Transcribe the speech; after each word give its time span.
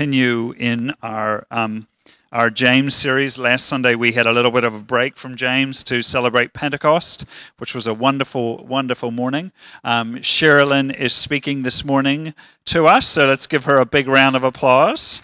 continue 0.00 0.54
in 0.56 0.94
our 1.02 1.46
um, 1.50 1.86
our 2.32 2.48
James 2.48 2.94
series. 2.94 3.36
Last 3.36 3.66
Sunday 3.66 3.94
we 3.94 4.12
had 4.12 4.24
a 4.24 4.32
little 4.32 4.50
bit 4.50 4.64
of 4.64 4.74
a 4.74 4.78
break 4.78 5.14
from 5.14 5.36
James 5.36 5.84
to 5.84 6.00
celebrate 6.00 6.54
Pentecost, 6.54 7.26
which 7.58 7.74
was 7.74 7.86
a 7.86 7.92
wonderful, 7.92 8.64
wonderful 8.64 9.10
morning. 9.10 9.52
Um, 9.84 10.14
Sherilyn 10.16 10.90
is 10.90 11.12
speaking 11.12 11.64
this 11.64 11.84
morning 11.84 12.32
to 12.64 12.86
us, 12.86 13.06
so 13.06 13.26
let's 13.26 13.46
give 13.46 13.66
her 13.66 13.76
a 13.76 13.84
big 13.84 14.08
round 14.08 14.36
of 14.36 14.42
applause. 14.42 15.20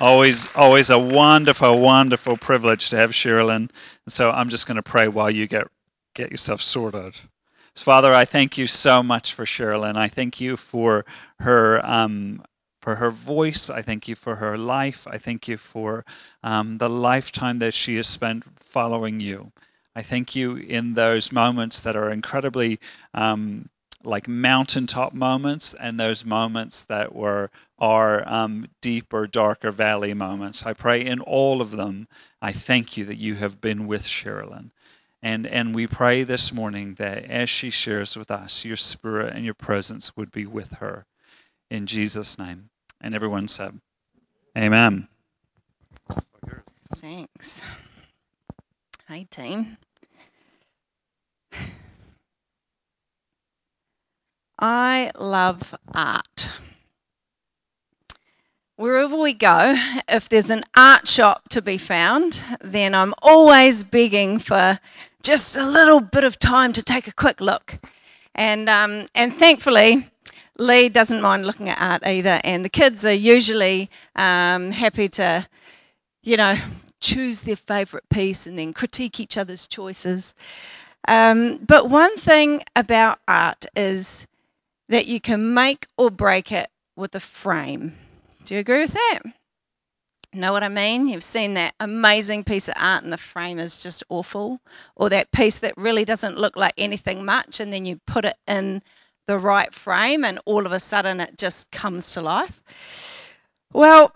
Always, 0.00 0.52
always 0.56 0.90
a 0.90 0.98
wonderful, 0.98 1.78
wonderful 1.78 2.36
privilege 2.36 2.90
to 2.90 2.96
have 2.96 3.12
Sherilyn. 3.12 3.70
So 4.08 4.32
I'm 4.32 4.48
just 4.48 4.66
going 4.66 4.74
to 4.74 4.82
pray 4.82 5.06
while 5.06 5.30
you 5.30 5.46
get 5.46 5.68
get 6.14 6.32
yourself 6.32 6.60
sorted. 6.60 7.14
So 7.78 7.84
Father, 7.84 8.12
I 8.12 8.24
thank 8.24 8.58
you 8.58 8.66
so 8.66 9.04
much 9.04 9.32
for 9.32 9.44
Sherilyn. 9.44 9.94
I 9.96 10.08
thank 10.08 10.40
you 10.40 10.56
for 10.56 11.06
her 11.38 11.80
um, 11.86 12.42
for 12.82 12.96
her 12.96 13.12
voice. 13.12 13.70
I 13.70 13.82
thank 13.82 14.08
you 14.08 14.16
for 14.16 14.34
her 14.34 14.58
life. 14.58 15.06
I 15.08 15.16
thank 15.16 15.46
you 15.46 15.56
for 15.56 16.04
um, 16.42 16.78
the 16.78 16.88
lifetime 16.88 17.60
that 17.60 17.74
she 17.74 17.94
has 17.94 18.08
spent 18.08 18.42
following 18.58 19.20
you. 19.20 19.52
I 19.94 20.02
thank 20.02 20.34
you 20.34 20.56
in 20.56 20.94
those 20.94 21.30
moments 21.30 21.78
that 21.82 21.94
are 21.94 22.10
incredibly 22.10 22.80
um, 23.14 23.68
like 24.02 24.26
mountaintop 24.26 25.14
moments 25.14 25.72
and 25.72 26.00
those 26.00 26.24
moments 26.24 26.82
that 26.82 27.14
were 27.14 27.48
are 27.78 28.28
um, 28.28 28.66
deeper, 28.80 29.28
darker 29.28 29.70
valley 29.70 30.14
moments. 30.14 30.66
I 30.66 30.72
pray 30.72 31.00
in 31.00 31.20
all 31.20 31.62
of 31.62 31.70
them, 31.70 32.08
I 32.42 32.50
thank 32.50 32.96
you 32.96 33.04
that 33.04 33.18
you 33.18 33.36
have 33.36 33.60
been 33.60 33.86
with 33.86 34.02
Sherilyn. 34.02 34.72
And, 35.22 35.46
and 35.46 35.74
we 35.74 35.86
pray 35.86 36.22
this 36.22 36.52
morning 36.52 36.94
that 36.94 37.24
as 37.24 37.50
she 37.50 37.70
shares 37.70 38.16
with 38.16 38.30
us, 38.30 38.64
your 38.64 38.76
spirit 38.76 39.34
and 39.34 39.44
your 39.44 39.54
presence 39.54 40.16
would 40.16 40.30
be 40.30 40.46
with 40.46 40.74
her. 40.74 41.06
In 41.70 41.86
Jesus' 41.86 42.38
name. 42.38 42.70
And 43.00 43.14
everyone 43.14 43.48
said, 43.48 43.80
Amen. 44.56 45.08
Thanks. 46.96 47.60
Hi, 49.08 49.26
team. 49.30 49.76
I 54.58 55.12
love 55.16 55.74
art. 55.94 56.50
Wherever 58.78 59.16
we 59.16 59.34
go, 59.34 59.74
if 60.08 60.28
there's 60.28 60.50
an 60.50 60.62
art 60.76 61.08
shop 61.08 61.48
to 61.48 61.60
be 61.60 61.78
found, 61.78 62.40
then 62.60 62.94
I'm 62.94 63.12
always 63.20 63.82
begging 63.82 64.38
for 64.38 64.78
just 65.20 65.56
a 65.56 65.68
little 65.68 65.98
bit 65.98 66.22
of 66.22 66.38
time 66.38 66.72
to 66.74 66.82
take 66.84 67.08
a 67.08 67.12
quick 67.12 67.40
look. 67.40 67.80
And, 68.36 68.68
um, 68.68 69.06
and 69.16 69.34
thankfully, 69.34 70.08
Lee 70.58 70.88
doesn't 70.88 71.20
mind 71.20 71.44
looking 71.44 71.68
at 71.68 71.82
art 71.82 72.06
either, 72.06 72.40
and 72.44 72.64
the 72.64 72.68
kids 72.68 73.04
are 73.04 73.12
usually 73.12 73.90
um, 74.14 74.70
happy 74.70 75.08
to, 75.08 75.48
you 76.22 76.36
know, 76.36 76.54
choose 77.00 77.40
their 77.40 77.56
favourite 77.56 78.08
piece 78.10 78.46
and 78.46 78.56
then 78.56 78.72
critique 78.72 79.18
each 79.18 79.36
other's 79.36 79.66
choices. 79.66 80.34
Um, 81.08 81.56
but 81.66 81.90
one 81.90 82.16
thing 82.16 82.62
about 82.76 83.18
art 83.26 83.66
is 83.74 84.28
that 84.88 85.08
you 85.08 85.20
can 85.20 85.52
make 85.52 85.88
or 85.96 86.12
break 86.12 86.52
it 86.52 86.70
with 86.94 87.16
a 87.16 87.20
frame. 87.20 87.96
Do 88.48 88.54
you 88.54 88.60
agree 88.60 88.80
with 88.80 88.94
that? 88.94 89.18
Know 90.32 90.52
what 90.52 90.62
I 90.62 90.70
mean? 90.70 91.06
You've 91.06 91.22
seen 91.22 91.52
that 91.52 91.74
amazing 91.80 92.44
piece 92.44 92.66
of 92.66 92.76
art 92.80 93.04
and 93.04 93.12
the 93.12 93.18
frame 93.18 93.58
is 93.58 93.76
just 93.76 94.02
awful, 94.08 94.62
or 94.96 95.10
that 95.10 95.32
piece 95.32 95.58
that 95.58 95.76
really 95.76 96.06
doesn't 96.06 96.38
look 96.38 96.56
like 96.56 96.72
anything 96.78 97.26
much, 97.26 97.60
and 97.60 97.70
then 97.70 97.84
you 97.84 98.00
put 98.06 98.24
it 98.24 98.36
in 98.46 98.80
the 99.26 99.38
right 99.38 99.74
frame 99.74 100.24
and 100.24 100.40
all 100.46 100.64
of 100.64 100.72
a 100.72 100.80
sudden 100.80 101.20
it 101.20 101.36
just 101.36 101.70
comes 101.72 102.10
to 102.14 102.22
life. 102.22 103.34
Well, 103.74 104.14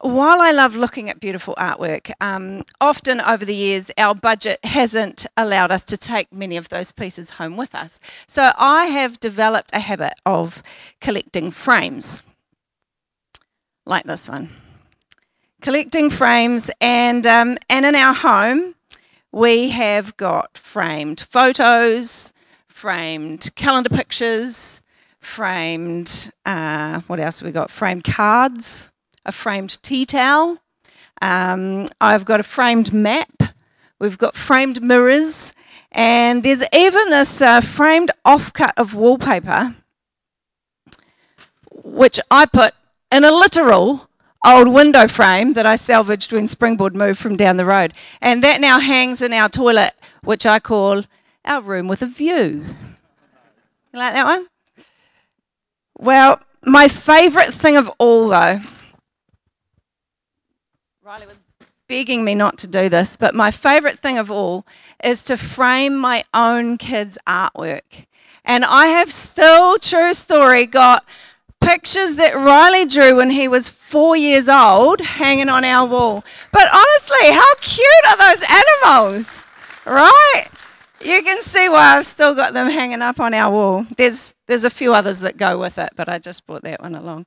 while 0.00 0.40
I 0.40 0.50
love 0.50 0.74
looking 0.74 1.08
at 1.08 1.20
beautiful 1.20 1.54
artwork, 1.54 2.10
um, 2.20 2.64
often 2.80 3.20
over 3.20 3.44
the 3.44 3.54
years 3.54 3.88
our 3.96 4.16
budget 4.16 4.58
hasn't 4.64 5.26
allowed 5.36 5.70
us 5.70 5.84
to 5.84 5.96
take 5.96 6.32
many 6.32 6.56
of 6.56 6.70
those 6.70 6.90
pieces 6.90 7.30
home 7.30 7.56
with 7.56 7.72
us. 7.72 8.00
So 8.26 8.50
I 8.58 8.86
have 8.86 9.20
developed 9.20 9.70
a 9.72 9.78
habit 9.78 10.14
of 10.26 10.60
collecting 11.00 11.52
frames, 11.52 12.24
like 13.86 14.04
this 14.04 14.28
one. 14.28 14.50
Collecting 15.62 16.10
frames, 16.10 16.70
and, 16.80 17.26
um, 17.26 17.56
and 17.70 17.86
in 17.86 17.94
our 17.94 18.12
home, 18.12 18.74
we 19.32 19.70
have 19.70 20.16
got 20.16 20.58
framed 20.58 21.20
photos, 21.30 22.32
framed 22.68 23.54
calendar 23.54 23.90
pictures, 23.90 24.82
framed, 25.20 26.30
uh, 26.44 27.00
what 27.06 27.20
else 27.20 27.40
have 27.40 27.46
we 27.46 27.52
got? 27.52 27.70
Framed 27.70 28.04
cards 28.04 28.90
a 29.26 29.32
framed 29.32 29.82
tea 29.82 30.06
towel. 30.06 30.58
Um, 31.20 31.86
I've 32.00 32.24
got 32.24 32.40
a 32.40 32.44
framed 32.44 32.94
map. 32.94 33.42
We've 33.98 34.16
got 34.16 34.36
framed 34.36 34.82
mirrors. 34.82 35.52
And 35.92 36.42
there's 36.42 36.62
even 36.72 37.10
this 37.10 37.42
uh, 37.42 37.60
framed 37.60 38.10
offcut 38.24 38.72
of 38.76 38.94
wallpaper, 38.94 39.74
which 41.72 42.20
I 42.30 42.46
put 42.46 42.74
in 43.10 43.24
a 43.24 43.30
literal 43.30 44.08
old 44.46 44.68
window 44.68 45.08
frame 45.08 45.54
that 45.54 45.66
I 45.66 45.76
salvaged 45.76 46.32
when 46.32 46.46
Springboard 46.46 46.94
moved 46.94 47.18
from 47.18 47.36
down 47.36 47.56
the 47.56 47.64
road. 47.64 47.92
And 48.20 48.42
that 48.42 48.60
now 48.60 48.78
hangs 48.78 49.20
in 49.20 49.32
our 49.32 49.48
toilet, 49.48 49.94
which 50.22 50.46
I 50.46 50.58
call 50.58 51.04
our 51.44 51.60
room 51.60 51.88
with 51.88 52.02
a 52.02 52.06
view. 52.06 52.64
You 53.92 53.98
like 53.98 54.14
that 54.14 54.26
one? 54.26 54.46
Well, 55.98 56.40
my 56.64 56.88
favourite 56.88 57.52
thing 57.52 57.76
of 57.76 57.90
all, 57.98 58.28
though, 58.28 58.60
Riley 61.02 61.26
was 61.26 61.36
begging 61.88 62.24
me 62.24 62.34
not 62.34 62.58
to 62.58 62.66
do 62.66 62.88
this, 62.88 63.16
but 63.16 63.34
my 63.34 63.50
favorite 63.50 63.98
thing 64.00 64.18
of 64.18 64.30
all 64.30 64.66
is 65.02 65.22
to 65.22 65.36
frame 65.36 65.96
my 65.96 66.24
own 66.34 66.76
kids' 66.76 67.16
artwork. 67.26 68.06
And 68.44 68.64
I 68.64 68.88
have 68.88 69.10
still, 69.10 69.78
true 69.78 70.12
story, 70.12 70.66
got 70.66 71.04
pictures 71.66 72.14
that 72.14 72.34
Riley 72.34 72.86
drew 72.86 73.16
when 73.16 73.30
he 73.30 73.48
was 73.48 73.68
four 73.68 74.16
years 74.16 74.48
old 74.48 75.00
hanging 75.00 75.48
on 75.48 75.64
our 75.64 75.86
wall. 75.88 76.24
But 76.52 76.68
honestly, 76.72 77.32
how 77.32 77.54
cute 77.60 78.04
are 78.08 78.16
those 78.16 78.44
animals? 78.48 79.44
Right? 79.84 80.46
You 81.00 81.22
can 81.22 81.40
see 81.42 81.68
why 81.68 81.96
I've 81.96 82.06
still 82.06 82.34
got 82.34 82.54
them 82.54 82.68
hanging 82.68 83.02
up 83.02 83.18
on 83.18 83.34
our 83.34 83.52
wall. 83.52 83.86
There's, 83.96 84.34
there's 84.46 84.64
a 84.64 84.70
few 84.70 84.94
others 84.94 85.20
that 85.20 85.36
go 85.36 85.58
with 85.58 85.76
it, 85.78 85.90
but 85.96 86.08
I 86.08 86.18
just 86.18 86.46
brought 86.46 86.62
that 86.62 86.80
one 86.80 86.94
along. 86.94 87.26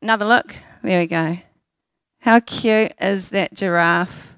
Another 0.00 0.24
look. 0.24 0.56
There 0.82 1.00
we 1.00 1.06
go. 1.06 1.38
How 2.20 2.40
cute 2.40 2.92
is 3.00 3.28
that 3.28 3.54
giraffe? 3.54 4.28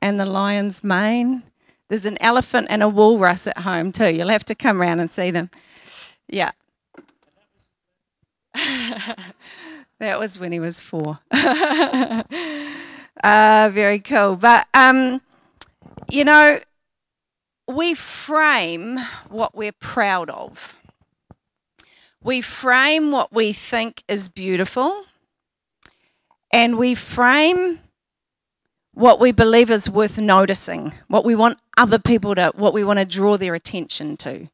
And 0.00 0.20
the 0.20 0.26
lion's 0.26 0.84
mane. 0.84 1.42
There's 1.88 2.04
an 2.04 2.18
elephant 2.20 2.66
and 2.68 2.82
a 2.82 2.88
walrus 2.88 3.46
at 3.46 3.58
home 3.58 3.92
too. 3.92 4.14
You'll 4.14 4.28
have 4.28 4.44
to 4.44 4.54
come 4.54 4.80
round 4.80 5.00
and 5.00 5.10
see 5.10 5.30
them. 5.30 5.50
Yeah. 6.28 6.50
that 9.98 10.18
was 10.18 10.38
when 10.38 10.52
he 10.52 10.60
was 10.60 10.80
four. 10.80 11.18
uh, 11.30 12.22
very 13.72 13.98
cool. 13.98 14.36
But, 14.36 14.66
um, 14.72 15.20
you 16.10 16.24
know, 16.24 16.60
we 17.68 17.94
frame 17.94 18.98
what 19.28 19.54
we're 19.54 19.72
proud 19.72 20.30
of. 20.30 20.76
We 22.22 22.40
frame 22.40 23.10
what 23.12 23.32
we 23.32 23.52
think 23.52 24.02
is 24.08 24.28
beautiful 24.28 25.04
and 26.50 26.78
we 26.78 26.94
frame 26.94 27.80
what 28.94 29.20
we 29.20 29.30
believe 29.30 29.70
is 29.70 29.90
worth 29.90 30.18
noticing, 30.18 30.92
what 31.08 31.24
we 31.24 31.34
want 31.34 31.58
other 31.76 31.98
people 31.98 32.34
to, 32.34 32.50
what 32.56 32.72
we 32.72 32.82
want 32.82 32.98
to 32.98 33.04
draw 33.04 33.36
their 33.36 33.54
attention 33.54 34.16
to. 34.16 34.48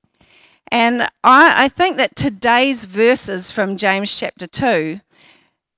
And 0.73 1.03
I, 1.23 1.65
I 1.65 1.69
think 1.69 1.99
that 1.99 2.17
today's 2.17 2.87
verses 2.87 3.53
from 3.53 3.77
James 3.77 4.19
chapter 4.19 4.47
2, 4.47 5.01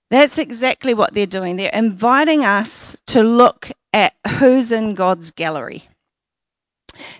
that's 0.09 0.39
exactly 0.39 0.95
what 0.95 1.15
they're 1.15 1.27
doing. 1.27 1.57
They're 1.57 1.71
inviting 1.75 2.45
us 2.45 2.97
to 3.09 3.25
look 3.25 3.73
at 3.93 4.15
who's 4.39 4.71
in 4.71 4.95
God's 4.95 5.33
gallery. 5.33 5.89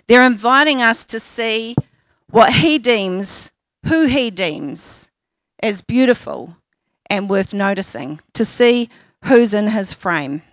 They're 0.07 0.25
inviting 0.25 0.81
us 0.81 1.03
to 1.03 1.19
see 1.19 1.75
what 2.29 2.53
He 2.53 2.79
deems, 2.79 3.51
who 3.87 4.05
He 4.05 4.31
deems 4.31 5.09
as 5.61 5.81
beautiful 5.81 6.55
and 7.09 7.29
worth 7.29 7.53
noticing 7.53 8.21
to 8.35 8.45
see 8.45 8.89
who's 9.25 9.53
in 9.53 9.67
his 9.67 9.93
frame. 9.93 10.43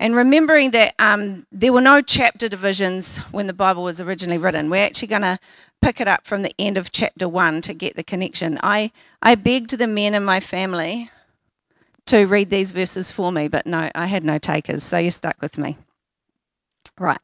And 0.00 0.14
remembering 0.14 0.70
that 0.72 0.94
um, 0.98 1.46
there 1.50 1.72
were 1.72 1.80
no 1.80 2.00
chapter 2.00 2.48
divisions 2.48 3.18
when 3.32 3.48
the 3.48 3.52
Bible 3.52 3.82
was 3.82 4.00
originally 4.00 4.38
written, 4.38 4.70
we're 4.70 4.84
actually 4.84 5.08
going 5.08 5.22
to 5.22 5.38
pick 5.82 6.00
it 6.00 6.08
up 6.08 6.26
from 6.26 6.42
the 6.42 6.54
end 6.58 6.78
of 6.78 6.92
chapter 6.92 7.28
one 7.28 7.60
to 7.62 7.74
get 7.74 7.96
the 7.96 8.04
connection. 8.04 8.58
I, 8.62 8.92
I 9.22 9.34
begged 9.34 9.76
the 9.76 9.86
men 9.86 10.14
in 10.14 10.24
my 10.24 10.40
family 10.40 11.10
to 12.06 12.26
read 12.26 12.50
these 12.50 12.70
verses 12.70 13.10
for 13.10 13.32
me, 13.32 13.48
but 13.48 13.66
no, 13.66 13.90
I 13.94 14.06
had 14.06 14.24
no 14.24 14.38
takers, 14.38 14.82
so 14.82 14.98
you're 14.98 15.10
stuck 15.10 15.40
with 15.42 15.58
me. 15.58 15.76
Right. 16.98 17.20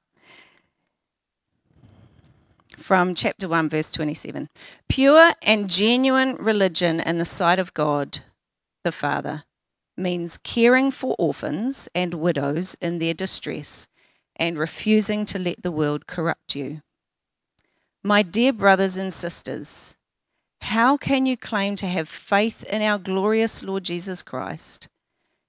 from 2.84 3.14
chapter 3.14 3.48
1, 3.48 3.70
verse 3.70 3.90
27. 3.90 4.48
Pure 4.88 5.32
and 5.42 5.70
genuine 5.70 6.36
religion 6.36 7.00
in 7.00 7.16
the 7.16 7.24
sight 7.24 7.58
of 7.58 7.72
God 7.72 8.18
the 8.82 8.92
Father 8.92 9.44
means 9.96 10.36
caring 10.38 10.90
for 10.90 11.14
orphans 11.18 11.88
and 11.94 12.14
widows 12.14 12.76
in 12.80 12.98
their 12.98 13.14
distress 13.14 13.88
and 14.36 14.58
refusing 14.58 15.24
to 15.26 15.38
let 15.38 15.62
the 15.62 15.70
world 15.70 16.06
corrupt 16.06 16.56
you. 16.56 16.82
My 18.02 18.22
dear 18.22 18.52
brothers 18.52 18.96
and 18.96 19.12
sisters, 19.12 19.96
how 20.60 20.96
can 20.96 21.26
you 21.26 21.36
claim 21.36 21.76
to 21.76 21.86
have 21.86 22.08
faith 22.08 22.64
in 22.64 22.82
our 22.82 22.98
glorious 22.98 23.62
Lord 23.62 23.84
Jesus 23.84 24.22
Christ 24.22 24.88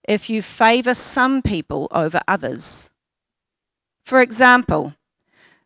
if 0.07 0.29
you 0.29 0.41
favor 0.41 0.93
some 0.93 1.41
people 1.41 1.87
over 1.91 2.21
others? 2.27 2.89
For 4.03 4.21
example, 4.21 4.93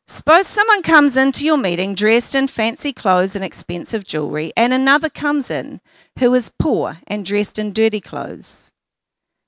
suppose 0.09 0.47
someone 0.47 0.81
comes 0.81 1.15
into 1.15 1.45
your 1.45 1.57
meeting 1.57 1.93
dressed 1.93 2.33
in 2.33 2.47
fancy 2.47 2.91
clothes 2.91 3.35
and 3.35 3.45
expensive 3.45 4.05
jewelry, 4.05 4.51
and 4.57 4.73
another 4.73 5.09
comes 5.09 5.51
in 5.51 5.79
who 6.17 6.33
is 6.33 6.51
poor 6.57 6.97
and 7.05 7.23
dressed 7.23 7.59
in 7.59 7.71
dirty 7.71 8.01
clothes. 8.01 8.71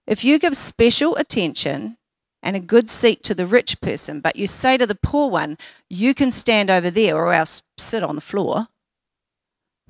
If 0.05 0.23
you 0.23 0.37
give 0.37 0.55
special 0.55 1.15
attention 1.15 1.97
and 2.43 2.55
a 2.55 2.59
good 2.59 2.89
seat 2.89 3.23
to 3.23 3.33
the 3.33 3.47
rich 3.47 3.81
person, 3.81 4.19
but 4.19 4.35
you 4.35 4.45
say 4.45 4.77
to 4.77 4.85
the 4.85 4.99
poor 5.01 5.31
one, 5.31 5.57
You 5.89 6.13
can 6.13 6.29
stand 6.29 6.69
over 6.69 6.91
there 6.91 7.15
or 7.15 7.33
else 7.33 7.63
sit 7.77 8.03
on 8.03 8.15
the 8.15 8.21
floor, 8.21 8.67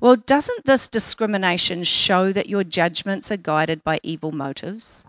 well, 0.00 0.16
doesn't 0.16 0.64
this 0.64 0.88
discrimination 0.88 1.84
show 1.84 2.32
that 2.32 2.48
your 2.48 2.64
judgments 2.64 3.30
are 3.30 3.36
guided 3.36 3.84
by 3.84 4.00
evil 4.02 4.32
motives? 4.32 5.06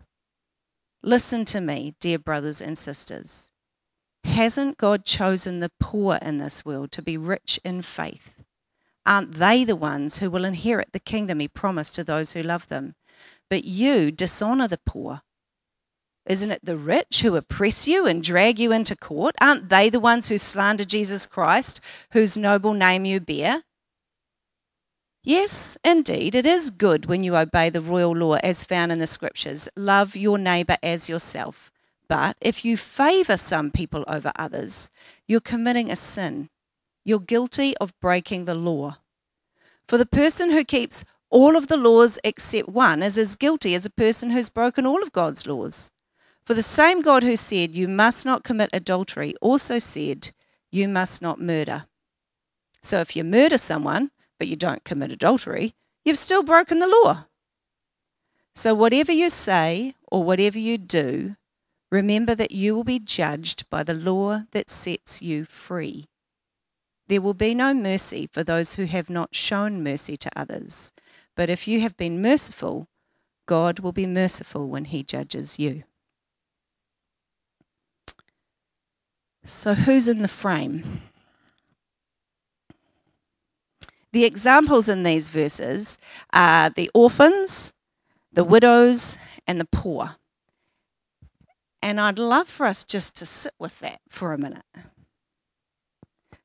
Listen 1.02 1.46
to 1.46 1.60
me, 1.60 1.96
dear 2.00 2.20
brothers 2.20 2.62
and 2.62 2.78
sisters. 2.78 3.50
Hasn't 4.24 4.78
God 4.78 5.06
chosen 5.06 5.60
the 5.60 5.72
poor 5.80 6.18
in 6.22 6.38
this 6.38 6.66
world 6.66 6.92
to 6.94 7.02
be 7.02 7.18
rich 7.18 7.60
in 7.64 7.82
faith? 7.82 8.34
Aren't 9.06 9.34
they 9.34 9.64
the 9.64 9.76
ones 9.76 10.20
who 10.20 10.30
will 10.30 10.46
inherit 10.46 10.94
the 10.94 11.00
kingdom 11.00 11.40
he 11.40 11.48
promised 11.48 11.96
to 11.96 12.04
those 12.04 12.32
who 12.32 12.42
love 12.42 12.70
them? 12.70 12.96
But 13.50 13.66
you 13.66 14.12
dishonor 14.12 14.68
the 14.68 14.80
poor. 14.86 15.22
Isn't 16.26 16.52
it 16.52 16.64
the 16.64 16.78
rich 16.78 17.22
who 17.22 17.36
oppress 17.36 17.86
you 17.86 18.06
and 18.06 18.24
drag 18.24 18.58
you 18.58 18.72
into 18.72 18.96
court? 18.96 19.36
Aren't 19.42 19.68
they 19.68 19.90
the 19.90 20.00
ones 20.00 20.30
who 20.30 20.38
slander 20.38 20.86
Jesus 20.86 21.26
Christ, 21.26 21.82
whose 22.12 22.38
noble 22.38 22.74
name 22.74 23.04
you 23.04 23.20
bear? 23.20 23.64
Yes, 25.22 25.78
indeed, 25.84 26.34
it 26.34 26.46
is 26.46 26.70
good 26.70 27.08
when 27.08 27.24
you 27.24 27.36
obey 27.36 27.70
the 27.70 27.82
royal 27.82 28.16
law 28.16 28.36
as 28.36 28.64
found 28.64 28.92
in 28.92 29.00
the 29.00 29.08
scriptures 29.08 29.68
love 29.76 30.16
your 30.16 30.38
neighbor 30.38 30.78
as 30.82 31.10
yourself. 31.10 31.73
But 32.08 32.38
if 32.42 32.66
you 32.66 32.78
favor 32.78 33.38
some 33.38 33.72
people 33.72 34.04
over 34.08 34.32
others, 34.36 34.90
you're 35.28 35.40
committing 35.40 35.92
a 35.92 35.96
sin. 35.96 36.50
You're 37.06 37.20
guilty 37.20 37.76
of 37.78 37.98
breaking 38.00 38.46
the 38.46 38.56
law. 38.56 38.98
For 39.88 39.98
the 39.98 40.06
person 40.06 40.52
who 40.52 40.64
keeps 40.64 41.04
all 41.30 41.56
of 41.56 41.68
the 41.68 41.78
laws 41.78 42.20
except 42.24 42.70
one 42.70 43.02
is 43.02 43.18
as 43.18 43.36
guilty 43.36 43.74
as 43.76 43.86
a 43.86 43.90
person 43.90 44.30
who's 44.30 44.50
broken 44.50 44.86
all 44.86 45.02
of 45.02 45.12
God's 45.12 45.48
laws. 45.48 45.90
For 46.46 46.54
the 46.54 46.62
same 46.62 47.02
God 47.02 47.24
who 47.24 47.36
said, 47.36 47.74
You 47.74 47.88
must 47.88 48.26
not 48.26 48.44
commit 48.44 48.70
adultery, 48.74 49.34
also 49.42 49.80
said, 49.80 50.32
You 50.72 50.88
must 50.88 51.22
not 51.22 51.42
murder. 51.42 51.86
So 52.82 53.00
if 53.00 53.16
you 53.16 53.24
murder 53.24 53.58
someone, 53.58 54.12
but 54.38 54.48
you 54.48 54.56
don't 54.56 54.84
commit 54.84 55.12
adultery, 55.12 55.74
you've 56.04 56.18
still 56.18 56.44
broken 56.44 56.80
the 56.80 57.02
law. 57.04 57.26
So 58.56 58.76
whatever 58.76 59.12
you 59.12 59.30
say 59.30 59.96
or 60.12 60.24
whatever 60.24 60.60
you 60.60 60.78
do, 60.78 61.36
remember 61.94 62.34
that 62.34 62.52
you 62.52 62.74
will 62.74 62.84
be 62.84 62.98
judged 62.98 63.70
by 63.70 63.84
the 63.84 63.94
law 63.94 64.42
that 64.52 64.68
sets 64.68 65.22
you 65.22 65.46
free. 65.46 66.08
There 67.08 67.22
will 67.22 67.36
be 67.36 67.54
no 67.54 67.72
mercy 67.76 68.28
for 68.34 68.44
those 68.44 68.74
who 68.74 68.86
have 68.86 69.12
not 69.12 69.36
shown 69.36 69.84
mercy 69.84 70.18
to 70.18 70.32
others. 70.36 70.92
But 71.36 71.52
if 71.52 71.68
you 71.68 71.82
have 71.82 71.96
been 71.96 72.20
merciful, 72.20 72.88
God 73.46 73.80
will 73.80 73.92
be 73.92 74.08
merciful 74.08 74.68
when 74.68 74.86
he 74.86 75.04
judges 75.04 75.60
you. 75.60 75.84
So, 79.46 79.76
who's 79.76 80.08
in 80.08 80.24
the 80.24 80.28
frame? 80.28 81.02
The 84.14 84.26
examples 84.26 84.90
in 84.90 85.04
these 85.04 85.30
verses 85.30 85.98
are 86.32 86.72
the 86.72 86.90
orphans, 86.96 87.74
the 88.32 88.44
widows, 88.44 89.18
and 89.46 89.60
the 89.60 89.66
poor. 89.66 90.16
And 91.84 92.00
I'd 92.00 92.18
love 92.18 92.48
for 92.48 92.66
us 92.66 92.86
just 92.86 93.14
to 93.18 93.26
sit 93.26 93.54
with 93.60 93.82
that 93.82 94.00
for 94.08 94.32
a 94.32 94.38
minute. 94.38 94.64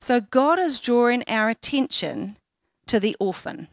So, 0.01 0.21
God 0.21 0.59
is 0.59 0.81
drawing 0.81 1.23
our 1.29 1.49
attention 1.49 2.39
to 2.89 2.99
the 2.99 3.17
orphan, 3.21 3.69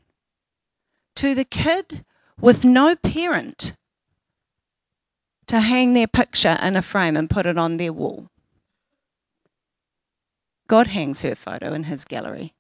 to 1.15 1.33
the 1.33 1.43
kid 1.43 2.05
with 2.39 2.65
no 2.65 2.95
parent 2.95 3.75
to 5.47 5.59
hang 5.59 5.93
their 5.93 6.05
picture 6.05 6.59
in 6.61 6.75
a 6.75 6.83
frame 6.83 7.17
and 7.17 7.31
put 7.31 7.47
it 7.47 7.57
on 7.57 7.77
their 7.77 7.93
wall. 7.93 8.27
God 10.67 10.87
hangs 10.87 11.21
her 11.21 11.33
photo 11.33 11.73
in 11.73 11.85
his 11.85 12.05
gallery. 12.05 12.53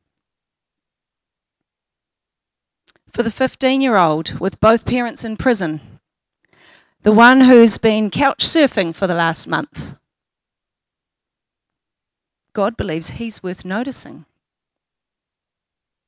For 3.13 3.21
the 3.21 3.29
15 3.29 3.81
year 3.81 3.97
old 3.97 4.39
with 4.39 4.59
both 4.59 4.83
parents 4.83 5.23
in 5.23 5.37
prison, 5.37 5.94
the 7.05 7.11
one 7.11 7.41
who's 7.41 7.77
been 7.77 8.09
couch 8.09 8.39
surfing 8.39 8.93
for 8.93 9.05
the 9.05 9.13
last 9.13 9.47
month, 9.47 9.95
God 12.51 12.75
believes 12.75 13.11
he's 13.11 13.43
worth 13.43 13.63
noticing. 13.63 14.25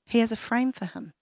He 0.08 0.18
has 0.18 0.32
a 0.32 0.36
frame 0.36 0.72
for 0.72 0.86
him. 0.86 1.14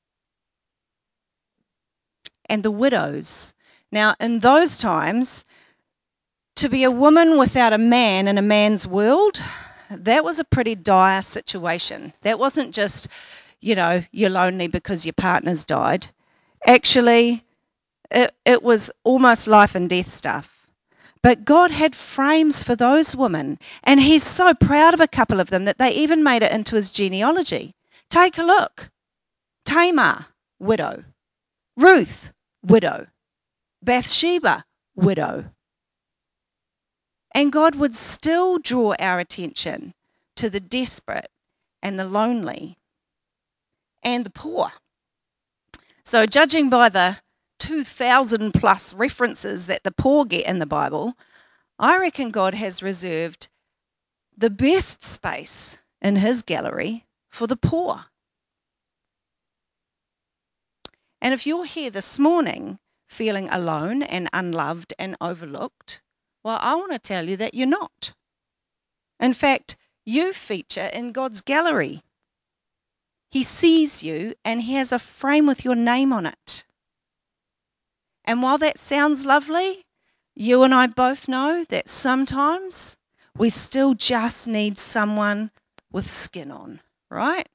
And 2.47 2.63
the 2.63 2.71
widows. 2.71 3.53
Now, 3.91 4.15
in 4.17 4.39
those 4.39 4.77
times, 4.77 5.43
to 6.55 6.69
be 6.69 6.85
a 6.85 6.91
woman 6.91 7.37
without 7.37 7.73
a 7.73 7.77
man 7.77 8.29
in 8.29 8.37
a 8.37 8.41
man's 8.41 8.87
world, 8.87 9.41
that 9.89 10.23
was 10.23 10.39
a 10.39 10.45
pretty 10.45 10.75
dire 10.75 11.21
situation. 11.21 12.13
That 12.21 12.39
wasn't 12.39 12.73
just, 12.73 13.09
you 13.59 13.75
know, 13.75 14.03
you're 14.13 14.29
lonely 14.29 14.67
because 14.67 15.05
your 15.05 15.13
partner's 15.13 15.65
died. 15.65 16.07
Actually, 16.65 17.43
it, 18.11 18.33
it 18.45 18.63
was 18.63 18.91
almost 19.03 19.47
life 19.47 19.75
and 19.75 19.89
death 19.89 20.09
stuff. 20.09 20.67
But 21.21 21.43
God 21.43 21.71
had 21.71 21.95
frames 21.95 22.61
for 22.61 22.75
those 22.75 23.15
women, 23.15 23.57
and 23.83 23.99
He's 23.99 24.23
so 24.23 24.53
proud 24.53 24.93
of 24.93 24.99
a 24.99 25.07
couple 25.07 25.39
of 25.39 25.49
them 25.49 25.65
that 25.65 25.79
they 25.79 25.89
even 25.91 26.23
made 26.23 26.43
it 26.43 26.51
into 26.51 26.75
His 26.75 26.91
genealogy. 26.91 27.73
Take 28.09 28.37
a 28.37 28.43
look 28.43 28.91
Tamar, 29.65 30.27
widow. 30.59 31.05
Ruth, 31.75 32.31
widow. 32.63 33.07
Bathsheba, 33.81 34.65
widow. 34.95 35.45
And 37.33 37.51
God 37.51 37.75
would 37.75 37.95
still 37.95 38.59
draw 38.59 38.93
our 38.99 39.19
attention 39.19 39.93
to 40.35 40.49
the 40.49 40.59
desperate 40.59 41.29
and 41.81 41.99
the 41.99 42.05
lonely 42.05 42.77
and 44.03 44.25
the 44.25 44.29
poor. 44.29 44.71
So, 46.03 46.25
judging 46.25 46.69
by 46.69 46.89
the 46.89 47.17
2,000 47.59 48.53
plus 48.53 48.93
references 48.93 49.67
that 49.67 49.83
the 49.83 49.91
poor 49.91 50.25
get 50.25 50.45
in 50.45 50.59
the 50.59 50.65
Bible, 50.65 51.13
I 51.79 51.97
reckon 51.99 52.31
God 52.31 52.53
has 52.53 52.83
reserved 52.83 53.47
the 54.37 54.49
best 54.49 55.03
space 55.03 55.77
in 56.01 56.17
his 56.17 56.41
gallery 56.41 57.05
for 57.29 57.47
the 57.47 57.55
poor. 57.55 58.05
And 61.21 61.33
if 61.33 61.47
you're 61.47 61.65
here 61.65 61.89
this 61.89 62.19
morning 62.19 62.79
feeling 63.07 63.49
alone 63.49 64.03
and 64.03 64.29
unloved 64.33 64.93
and 64.99 65.15
overlooked, 65.19 66.01
well, 66.43 66.59
I 66.61 66.75
want 66.75 66.91
to 66.91 66.99
tell 66.99 67.27
you 67.27 67.37
that 67.37 67.53
you're 67.53 67.67
not. 67.67 68.13
In 69.19 69.33
fact, 69.33 69.75
you 70.05 70.33
feature 70.33 70.89
in 70.93 71.11
God's 71.11 71.41
gallery. 71.41 72.03
He 73.31 73.41
sees 73.41 74.03
you 74.03 74.35
and 74.45 74.61
He 74.61 74.75
has 74.75 74.91
a 74.91 74.99
frame 74.99 75.47
with 75.47 75.65
your 75.65 75.75
name 75.75 76.13
on 76.13 76.25
it. 76.25 76.64
And 78.25 78.41
while 78.41 78.57
that 78.57 78.77
sounds 78.77 79.25
lovely, 79.25 79.85
you 80.35 80.63
and 80.63 80.73
I 80.73 80.87
both 80.87 81.27
know 81.27 81.65
that 81.69 81.87
sometimes 81.87 82.97
we 83.37 83.49
still 83.49 83.93
just 83.93 84.47
need 84.47 84.77
someone 84.77 85.51
with 85.91 86.09
skin 86.09 86.51
on, 86.51 86.81
right? 87.09 87.47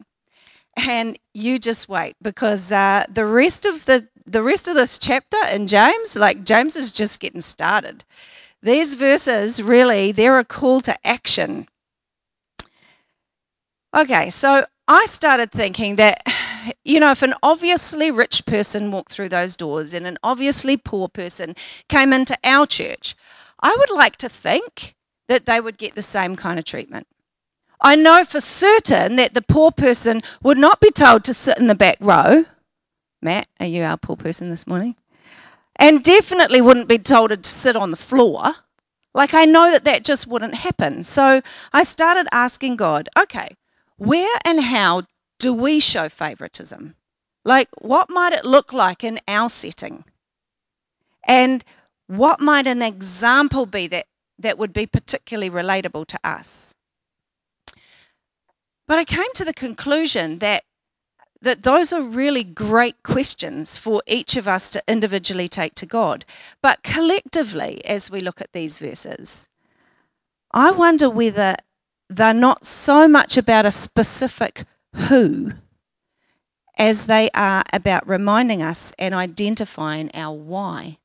And 0.77 1.19
you 1.35 1.59
just 1.59 1.89
wait 1.89 2.17
because 2.23 2.73
uh, 2.73 3.05
the 3.13 3.27
rest 3.27 3.67
of 3.67 3.85
the 3.85 4.09
the 4.27 4.43
rest 4.43 4.69
of 4.69 4.77
this 4.77 4.97
chapter 4.97 5.37
in 5.53 5.67
James, 5.67 6.15
like 6.15 6.45
James 6.45 6.77
is 6.77 6.93
just 6.93 7.19
getting 7.19 7.41
started. 7.41 8.05
These 8.63 8.95
verses 8.95 9.61
really, 9.63 10.13
they're 10.13 10.39
a 10.39 10.45
call 10.45 10.81
to 10.83 10.95
action. 11.05 11.67
Okay, 13.97 14.31
so 14.31 14.65
I 14.87 15.07
started 15.07 15.51
thinking 15.51 15.97
that, 15.97 16.23
you 16.85 17.01
know, 17.01 17.11
if 17.11 17.23
an 17.23 17.35
obviously 17.43 18.11
rich 18.11 18.47
person 18.47 18.91
walked 18.91 19.13
through 19.13 19.29
those 19.29 19.57
doors 19.57 19.95
and 19.95 20.07
an 20.07 20.19
obviously 20.23 20.77
poor 20.77 21.09
person 21.09 21.55
came 21.89 22.13
into 22.13 22.37
our 22.45 22.67
church, 22.67 23.15
I 23.61 23.75
would 23.79 23.91
like 23.91 24.17
to 24.17 24.29
think 24.29 24.95
that 25.29 25.47
they 25.47 25.61
would 25.61 25.79
get 25.79 25.95
the 25.95 26.03
same 26.03 26.37
kind 26.37 26.59
of 26.59 26.65
treatment. 26.65 27.07
I 27.81 27.97
know 27.97 28.25
for 28.25 28.41
certain 28.41 29.17
that 29.17 29.35
the 29.35 29.43
poor 29.43 29.71
person 29.71 30.23
would 30.43 30.59
not 30.59 30.81
be 30.81 30.91
told 30.91 31.25
to 31.25 31.35
sit 31.35 31.59
in 31.59 31.67
the 31.67 31.75
back 31.75 31.97
row. 32.01 32.45
Matt, 33.23 33.47
are 33.59 33.67
you 33.67 33.83
our 33.83 33.97
poor 33.97 34.17
person 34.17 34.51
this 34.51 34.67
morning? 34.67 34.97
And 35.77 36.03
definitely 36.03 36.61
wouldn't 36.61 36.89
be 36.89 36.99
told 36.99 37.31
to 37.31 37.49
sit 37.49 37.77
on 37.77 37.91
the 37.91 37.97
floor. 37.97 38.43
Like, 39.15 39.35
I 39.35 39.45
know 39.45 39.71
that 39.73 39.85
that 39.85 40.05
just 40.05 40.27
wouldn't 40.27 40.57
happen. 40.57 41.05
So 41.05 41.41
I 41.73 41.83
started 41.83 42.29
asking 42.33 42.77
God, 42.77 43.09
okay, 43.19 43.57
where 43.97 44.39
and 44.45 44.61
how 44.61 45.03
do 45.41 45.53
we 45.53 45.81
show 45.81 46.09
favoritism? 46.09 46.95
Like, 47.45 47.69
what 47.81 48.11
might 48.11 48.33
it 48.33 48.45
look 48.45 48.73
like 48.73 49.03
in 49.03 49.19
our 49.27 49.51
setting? 49.51 50.05
And 51.25 51.65
what 52.07 52.41
might 52.41 52.67
an 52.67 52.83
example 52.83 53.67
be 53.67 53.89
that, 53.89 54.07
that 54.39 54.59
would 54.59 54.73
be 54.73 54.87
particularly 54.87 55.51
relatable 55.51 56.07
to 56.09 56.19
us? 56.23 56.75
But 58.87 58.99
I 58.99 59.05
came 59.05 59.33
to 59.35 59.45
the 59.45 59.55
conclusion 59.55 60.41
that, 60.41 60.65
that 61.41 61.63
those 61.63 61.93
are 61.93 62.03
really 62.03 62.45
great 62.45 63.03
questions 63.03 63.79
for 63.79 64.03
each 64.07 64.37
of 64.37 64.47
us 64.47 64.69
to 64.71 64.83
individually 64.87 65.49
take 65.49 65.75
to 65.77 65.87
God. 65.87 66.27
But 66.61 66.83
collectively, 66.83 67.83
as 67.87 68.11
we 68.11 68.21
look 68.21 68.43
at 68.43 68.53
these 68.53 68.79
verses, 68.79 69.49
I 70.53 70.71
wonder 70.73 71.09
whether 71.09 71.57
they're 72.11 72.35
not 72.35 72.67
so 72.67 73.09
much 73.09 73.39
about 73.39 73.65
a 73.65 73.71
specific 73.71 74.65
who 74.95 75.53
as 76.77 77.07
they 77.07 77.29
are 77.35 77.63
about 77.73 78.09
reminding 78.09 78.63
us 78.63 78.93
and 78.99 79.15
identifying 79.15 80.11
our 80.15 80.35
why. 80.35 80.99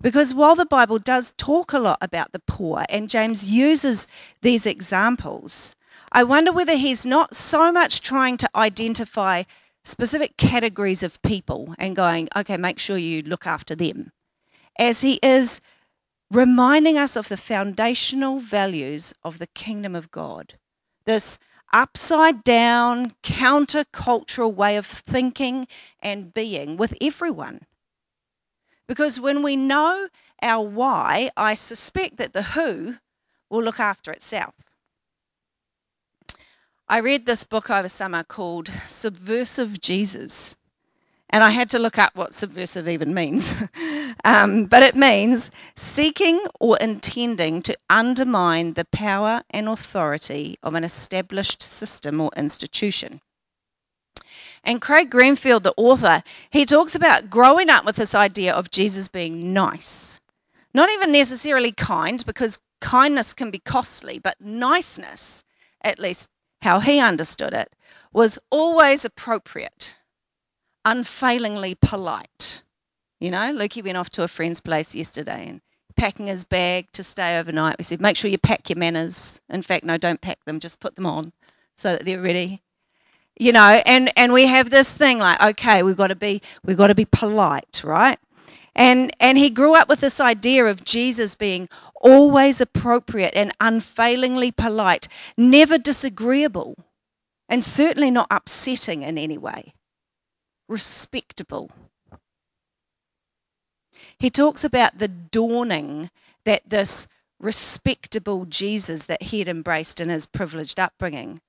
Because 0.00 0.34
while 0.34 0.56
the 0.56 0.66
Bible 0.66 0.98
does 0.98 1.32
talk 1.36 1.72
a 1.72 1.78
lot 1.78 1.98
about 2.00 2.32
the 2.32 2.40
poor, 2.40 2.84
and 2.88 3.08
James 3.08 3.48
uses 3.48 4.08
these 4.40 4.66
examples, 4.66 5.76
I 6.10 6.24
wonder 6.24 6.50
whether 6.50 6.74
he's 6.74 7.06
not 7.06 7.36
so 7.36 7.70
much 7.70 8.00
trying 8.00 8.36
to 8.38 8.50
identify 8.56 9.44
specific 9.84 10.36
categories 10.36 11.04
of 11.04 11.22
people 11.22 11.74
and 11.78 11.94
going, 11.94 12.28
okay, 12.34 12.56
make 12.56 12.80
sure 12.80 12.96
you 12.96 13.22
look 13.22 13.46
after 13.46 13.76
them, 13.76 14.10
as 14.76 15.02
he 15.02 15.20
is 15.22 15.60
reminding 16.32 16.98
us 16.98 17.14
of 17.14 17.28
the 17.28 17.36
foundational 17.36 18.40
values 18.40 19.14
of 19.22 19.38
the 19.38 19.46
kingdom 19.48 19.94
of 19.94 20.10
God. 20.10 20.54
This 21.04 21.38
upside 21.72 22.44
down, 22.44 23.12
countercultural 23.22 24.54
way 24.54 24.76
of 24.76 24.86
thinking 24.86 25.66
and 26.00 26.34
being 26.34 26.76
with 26.76 26.94
everyone. 27.00 27.62
Because 28.86 29.20
when 29.20 29.42
we 29.42 29.56
know 29.56 30.08
our 30.42 30.64
why, 30.64 31.30
I 31.36 31.54
suspect 31.54 32.16
that 32.18 32.32
the 32.32 32.42
who 32.42 32.96
will 33.48 33.62
look 33.62 33.80
after 33.80 34.10
itself. 34.10 34.54
I 36.88 36.98
read 36.98 37.24
this 37.24 37.44
book 37.44 37.70
over 37.70 37.88
summer 37.88 38.22
called 38.22 38.68
Subversive 38.86 39.80
Jesus. 39.80 40.56
And 41.30 41.42
I 41.42 41.50
had 41.50 41.70
to 41.70 41.78
look 41.78 41.98
up 41.98 42.14
what 42.14 42.34
subversive 42.34 42.86
even 42.86 43.14
means. 43.14 43.54
um, 44.24 44.66
but 44.66 44.82
it 44.82 44.94
means 44.94 45.50
seeking 45.74 46.44
or 46.60 46.76
intending 46.78 47.62
to 47.62 47.76
undermine 47.88 48.74
the 48.74 48.84
power 48.86 49.42
and 49.50 49.68
authority 49.68 50.58
of 50.62 50.74
an 50.74 50.84
established 50.84 51.62
system 51.62 52.20
or 52.20 52.30
institution. 52.36 53.20
And 54.64 54.80
Craig 54.80 55.10
Greenfield, 55.10 55.64
the 55.64 55.74
author, 55.76 56.22
he 56.50 56.64
talks 56.64 56.94
about 56.94 57.30
growing 57.30 57.68
up 57.68 57.84
with 57.84 57.96
this 57.96 58.14
idea 58.14 58.54
of 58.54 58.70
Jesus 58.70 59.08
being 59.08 59.52
nice. 59.52 60.20
Not 60.72 60.90
even 60.90 61.12
necessarily 61.12 61.72
kind, 61.72 62.24
because 62.24 62.60
kindness 62.80 63.34
can 63.34 63.50
be 63.50 63.58
costly, 63.58 64.18
but 64.18 64.40
niceness, 64.40 65.44
at 65.82 65.98
least 65.98 66.28
how 66.62 66.78
he 66.80 67.00
understood 67.00 67.52
it, 67.52 67.72
was 68.12 68.38
always 68.50 69.04
appropriate, 69.04 69.96
unfailingly 70.84 71.74
polite. 71.74 72.62
You 73.22 73.30
know, 73.30 73.54
Lukey 73.54 73.84
went 73.84 73.96
off 73.96 74.10
to 74.10 74.24
a 74.24 74.28
friend's 74.28 74.58
place 74.58 74.96
yesterday 74.96 75.46
and 75.48 75.60
packing 75.94 76.26
his 76.26 76.44
bag 76.44 76.88
to 76.90 77.04
stay 77.04 77.38
overnight. 77.38 77.76
We 77.78 77.84
said, 77.84 78.00
make 78.00 78.16
sure 78.16 78.28
you 78.28 78.36
pack 78.36 78.68
your 78.68 78.76
manners. 78.76 79.40
In 79.48 79.62
fact, 79.62 79.84
no, 79.84 79.96
don't 79.96 80.20
pack 80.20 80.44
them, 80.44 80.58
just 80.58 80.80
put 80.80 80.96
them 80.96 81.06
on 81.06 81.32
so 81.76 81.92
that 81.92 82.04
they're 82.04 82.20
ready. 82.20 82.62
You 83.38 83.52
know, 83.52 83.80
and, 83.86 84.10
and 84.16 84.32
we 84.32 84.46
have 84.48 84.70
this 84.70 84.92
thing 84.92 85.20
like, 85.20 85.40
okay, 85.40 85.84
we've 85.84 85.96
got 85.96 86.08
to 86.08 86.16
be 86.16 86.42
we've 86.64 86.76
got 86.76 86.88
to 86.88 86.96
be 86.96 87.04
polite, 87.04 87.82
right? 87.84 88.18
And 88.74 89.14
and 89.20 89.38
he 89.38 89.50
grew 89.50 89.76
up 89.76 89.88
with 89.88 90.00
this 90.00 90.18
idea 90.18 90.66
of 90.66 90.84
Jesus 90.84 91.36
being 91.36 91.68
always 92.00 92.60
appropriate 92.60 93.34
and 93.36 93.52
unfailingly 93.60 94.50
polite, 94.50 95.06
never 95.36 95.78
disagreeable, 95.78 96.74
and 97.48 97.62
certainly 97.62 98.10
not 98.10 98.26
upsetting 98.32 99.04
in 99.04 99.16
any 99.16 99.38
way. 99.38 99.74
Respectable. 100.68 101.70
He 104.22 104.30
talks 104.30 104.62
about 104.62 104.98
the 104.98 105.08
dawning 105.08 106.08
that 106.44 106.62
this 106.70 107.08
respectable 107.40 108.44
Jesus 108.44 109.06
that 109.06 109.20
he 109.20 109.40
had 109.40 109.48
embraced 109.48 110.00
in 110.00 110.10
his 110.10 110.26
privileged 110.26 110.78
upbringing 110.78 111.40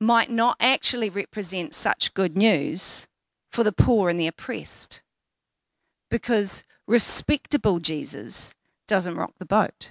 might 0.00 0.30
not 0.30 0.56
actually 0.60 1.10
represent 1.10 1.74
such 1.74 2.14
good 2.14 2.36
news 2.36 3.08
for 3.50 3.64
the 3.64 3.72
poor 3.72 4.08
and 4.08 4.20
the 4.20 4.28
oppressed. 4.28 5.02
Because 6.08 6.62
respectable 6.86 7.80
Jesus 7.80 8.54
doesn't 8.86 9.16
rock 9.16 9.32
the 9.40 9.44
boat. 9.44 9.90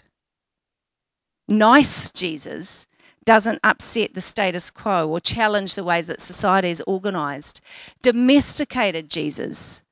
Nice 1.45 2.09
Jesus 2.09 2.87
doesn't 3.25 3.59
upset 3.65 4.13
the 4.13 4.21
status 4.21 4.71
quo 4.71 5.09
or 5.09 5.19
challenge 5.19 5.75
the 5.75 5.83
way 5.83 5.99
that 5.99 6.21
society 6.21 6.69
is 6.69 6.81
organized. 6.87 7.59
Domesticated 8.01 9.09
Jesus 9.09 9.83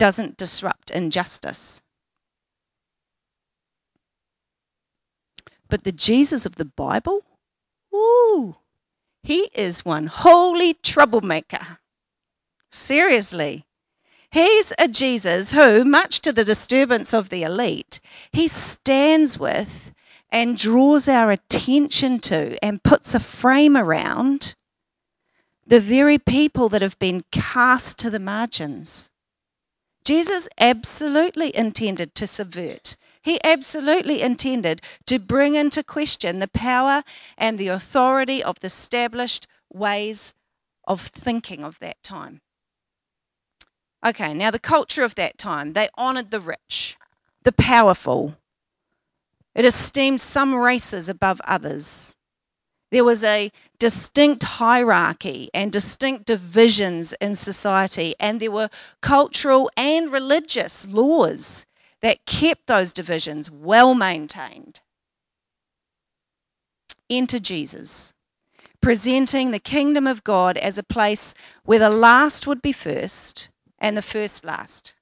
doesn't 0.00 0.38
disrupt 0.38 0.90
injustice. 0.90 1.82
But 5.68 5.84
the 5.84 5.92
Jesus 5.92 6.46
of 6.46 6.56
the 6.56 6.64
Bible, 6.64 7.22
ooh, 7.94 8.56
he 9.22 9.50
is 9.54 9.84
one 9.84 10.06
holy 10.06 10.72
troublemaker. 10.72 11.78
Seriously. 12.72 13.66
He's 14.30 14.72
a 14.78 14.88
Jesus 14.88 15.52
who, 15.52 15.84
much 15.84 16.20
to 16.20 16.32
the 16.32 16.44
disturbance 16.46 17.12
of 17.12 17.28
the 17.28 17.42
elite, 17.42 18.00
he 18.32 18.48
stands 18.48 19.38
with 19.38 19.92
and 20.32 20.56
draws 20.56 21.08
our 21.08 21.30
attention 21.30 22.20
to 22.20 22.56
and 22.64 22.82
puts 22.82 23.14
a 23.14 23.20
frame 23.20 23.76
around 23.76 24.54
the 25.66 25.80
very 25.80 26.16
people 26.16 26.70
that 26.70 26.80
have 26.80 26.98
been 26.98 27.22
cast 27.30 27.98
to 27.98 28.08
the 28.08 28.18
margins. 28.18 29.10
Jesus 30.04 30.48
absolutely 30.58 31.54
intended 31.54 32.14
to 32.14 32.26
subvert. 32.26 32.96
He 33.22 33.38
absolutely 33.44 34.22
intended 34.22 34.80
to 35.06 35.18
bring 35.18 35.54
into 35.54 35.82
question 35.82 36.38
the 36.38 36.48
power 36.48 37.02
and 37.36 37.58
the 37.58 37.68
authority 37.68 38.42
of 38.42 38.60
the 38.60 38.66
established 38.66 39.46
ways 39.72 40.34
of 40.86 41.00
thinking 41.00 41.62
of 41.62 41.78
that 41.80 42.02
time. 42.02 42.40
Okay, 44.04 44.32
now 44.32 44.50
the 44.50 44.58
culture 44.58 45.04
of 45.04 45.14
that 45.16 45.36
time, 45.36 45.74
they 45.74 45.90
honoured 45.98 46.30
the 46.30 46.40
rich, 46.40 46.96
the 47.42 47.52
powerful. 47.52 48.36
It 49.54 49.66
esteemed 49.66 50.22
some 50.22 50.54
races 50.54 51.08
above 51.08 51.40
others. 51.44 52.16
There 52.90 53.04
was 53.04 53.22
a 53.22 53.52
distinct 53.78 54.42
hierarchy 54.42 55.48
and 55.54 55.70
distinct 55.70 56.26
divisions 56.26 57.14
in 57.20 57.34
society, 57.34 58.14
and 58.18 58.40
there 58.40 58.50
were 58.50 58.68
cultural 59.00 59.70
and 59.76 60.12
religious 60.12 60.86
laws 60.88 61.66
that 62.02 62.26
kept 62.26 62.66
those 62.66 62.92
divisions 62.92 63.50
well 63.50 63.94
maintained. 63.94 64.80
Enter 67.08 67.38
Jesus, 67.38 68.14
presenting 68.80 69.50
the 69.50 69.58
kingdom 69.58 70.06
of 70.06 70.24
God 70.24 70.56
as 70.56 70.78
a 70.78 70.82
place 70.82 71.34
where 71.64 71.78
the 71.78 71.90
last 71.90 72.46
would 72.46 72.62
be 72.62 72.72
first 72.72 73.50
and 73.78 73.96
the 73.96 74.02
first 74.02 74.44
last. 74.44 74.94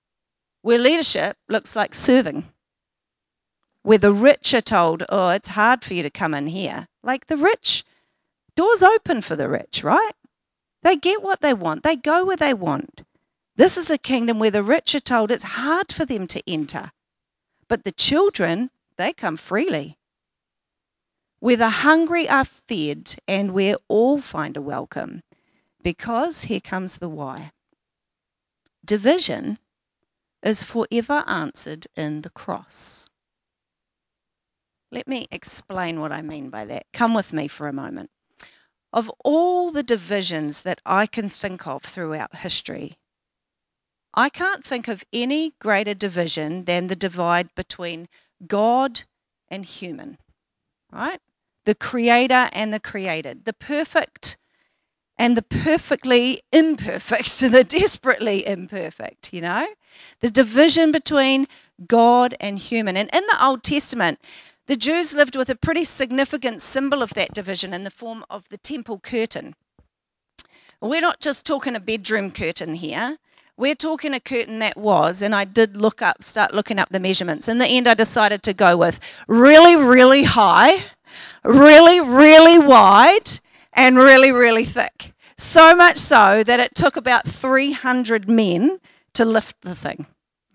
Where 0.62 0.78
leadership 0.78 1.36
looks 1.48 1.76
like 1.76 1.94
serving. 1.94 2.44
Where 3.82 3.98
the 3.98 4.12
rich 4.12 4.52
are 4.54 4.60
told, 4.60 5.04
oh, 5.08 5.30
it's 5.30 5.48
hard 5.48 5.84
for 5.84 5.94
you 5.94 6.02
to 6.02 6.10
come 6.10 6.34
in 6.34 6.48
here. 6.48 6.88
Like 7.08 7.28
the 7.28 7.38
rich, 7.38 7.86
doors 8.54 8.82
open 8.82 9.22
for 9.22 9.34
the 9.34 9.48
rich, 9.48 9.82
right? 9.82 10.12
They 10.82 10.94
get 10.94 11.22
what 11.22 11.40
they 11.40 11.54
want, 11.54 11.82
they 11.82 11.96
go 11.96 12.26
where 12.26 12.36
they 12.36 12.52
want. 12.52 13.00
This 13.56 13.78
is 13.78 13.88
a 13.88 13.96
kingdom 13.96 14.38
where 14.38 14.50
the 14.50 14.62
rich 14.62 14.94
are 14.94 15.00
told 15.00 15.30
it's 15.30 15.56
hard 15.56 15.90
for 15.90 16.04
them 16.04 16.26
to 16.26 16.42
enter. 16.46 16.92
But 17.66 17.84
the 17.84 17.92
children, 17.92 18.68
they 18.98 19.14
come 19.14 19.38
freely. 19.38 19.96
Where 21.38 21.56
the 21.56 21.70
hungry 21.86 22.28
are 22.28 22.44
fed 22.44 23.14
and 23.26 23.52
where 23.54 23.76
all 23.88 24.18
find 24.18 24.54
a 24.58 24.60
welcome. 24.60 25.22
Because 25.82 26.42
here 26.42 26.60
comes 26.60 26.98
the 26.98 27.08
why 27.08 27.52
division 28.84 29.58
is 30.42 30.62
forever 30.62 31.24
answered 31.26 31.86
in 31.96 32.20
the 32.20 32.30
cross. 32.30 33.08
Let 34.90 35.06
me 35.06 35.26
explain 35.30 36.00
what 36.00 36.12
I 36.12 36.22
mean 36.22 36.48
by 36.50 36.64
that. 36.66 36.86
Come 36.92 37.14
with 37.14 37.32
me 37.32 37.48
for 37.48 37.68
a 37.68 37.72
moment. 37.72 38.10
Of 38.92 39.10
all 39.22 39.70
the 39.70 39.82
divisions 39.82 40.62
that 40.62 40.80
I 40.86 41.06
can 41.06 41.28
think 41.28 41.66
of 41.66 41.82
throughout 41.82 42.36
history, 42.36 42.96
I 44.14 44.30
can't 44.30 44.64
think 44.64 44.88
of 44.88 45.04
any 45.12 45.54
greater 45.58 45.94
division 45.94 46.64
than 46.64 46.86
the 46.86 46.96
divide 46.96 47.54
between 47.54 48.08
God 48.46 49.02
and 49.48 49.64
human, 49.64 50.18
right? 50.90 51.20
The 51.66 51.74
creator 51.74 52.48
and 52.52 52.72
the 52.72 52.80
created, 52.80 53.44
the 53.44 53.52
perfect 53.52 54.38
and 55.18 55.36
the 55.36 55.42
perfectly 55.42 56.42
imperfect, 56.52 57.42
and 57.42 57.52
the 57.54 57.64
desperately 57.64 58.46
imperfect, 58.46 59.32
you 59.32 59.40
know? 59.40 59.66
The 60.20 60.30
division 60.30 60.92
between 60.92 61.46
God 61.86 62.34
and 62.40 62.58
human. 62.58 62.96
And 62.96 63.10
in 63.12 63.26
the 63.26 63.44
Old 63.44 63.64
Testament, 63.64 64.20
the 64.68 64.76
Jews 64.76 65.14
lived 65.14 65.34
with 65.34 65.50
a 65.50 65.56
pretty 65.56 65.82
significant 65.82 66.62
symbol 66.62 67.02
of 67.02 67.14
that 67.14 67.34
division 67.34 67.74
in 67.74 67.84
the 67.84 67.90
form 67.90 68.24
of 68.30 68.48
the 68.50 68.58
temple 68.58 69.00
curtain. 69.00 69.54
We're 70.80 71.00
not 71.00 71.20
just 71.20 71.44
talking 71.44 71.74
a 71.74 71.80
bedroom 71.80 72.30
curtain 72.30 72.74
here. 72.74 73.16
We're 73.56 73.74
talking 73.74 74.14
a 74.14 74.20
curtain 74.20 74.60
that 74.60 74.76
was, 74.76 75.22
and 75.22 75.34
I 75.34 75.44
did 75.44 75.76
look 75.76 76.00
up, 76.00 76.22
start 76.22 76.54
looking 76.54 76.78
up 76.78 76.90
the 76.90 77.00
measurements. 77.00 77.48
In 77.48 77.58
the 77.58 77.66
end, 77.66 77.88
I 77.88 77.94
decided 77.94 78.44
to 78.44 78.52
go 78.52 78.76
with 78.76 79.00
really, 79.26 79.74
really 79.74 80.22
high, 80.22 80.84
really, 81.42 82.00
really 82.00 82.58
wide, 82.58 83.40
and 83.72 83.96
really, 83.96 84.30
really 84.30 84.64
thick. 84.64 85.12
So 85.38 85.74
much 85.74 85.96
so 85.96 86.44
that 86.44 86.60
it 86.60 86.74
took 86.74 86.96
about 86.96 87.26
300 87.26 88.28
men 88.28 88.80
to 89.14 89.24
lift 89.24 89.62
the 89.62 89.74
thing. 89.74 90.06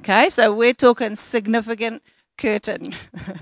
Okay, 0.01 0.29
so 0.29 0.53
we're 0.53 0.73
talking 0.73 1.15
significant 1.15 2.03
curtain. 2.37 2.93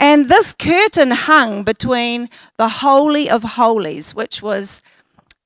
and 0.00 0.28
this 0.28 0.52
curtain 0.52 1.12
hung 1.12 1.62
between 1.62 2.30
the 2.56 2.68
Holy 2.68 3.28
of 3.28 3.42
Holies, 3.42 4.14
which 4.14 4.42
was 4.42 4.82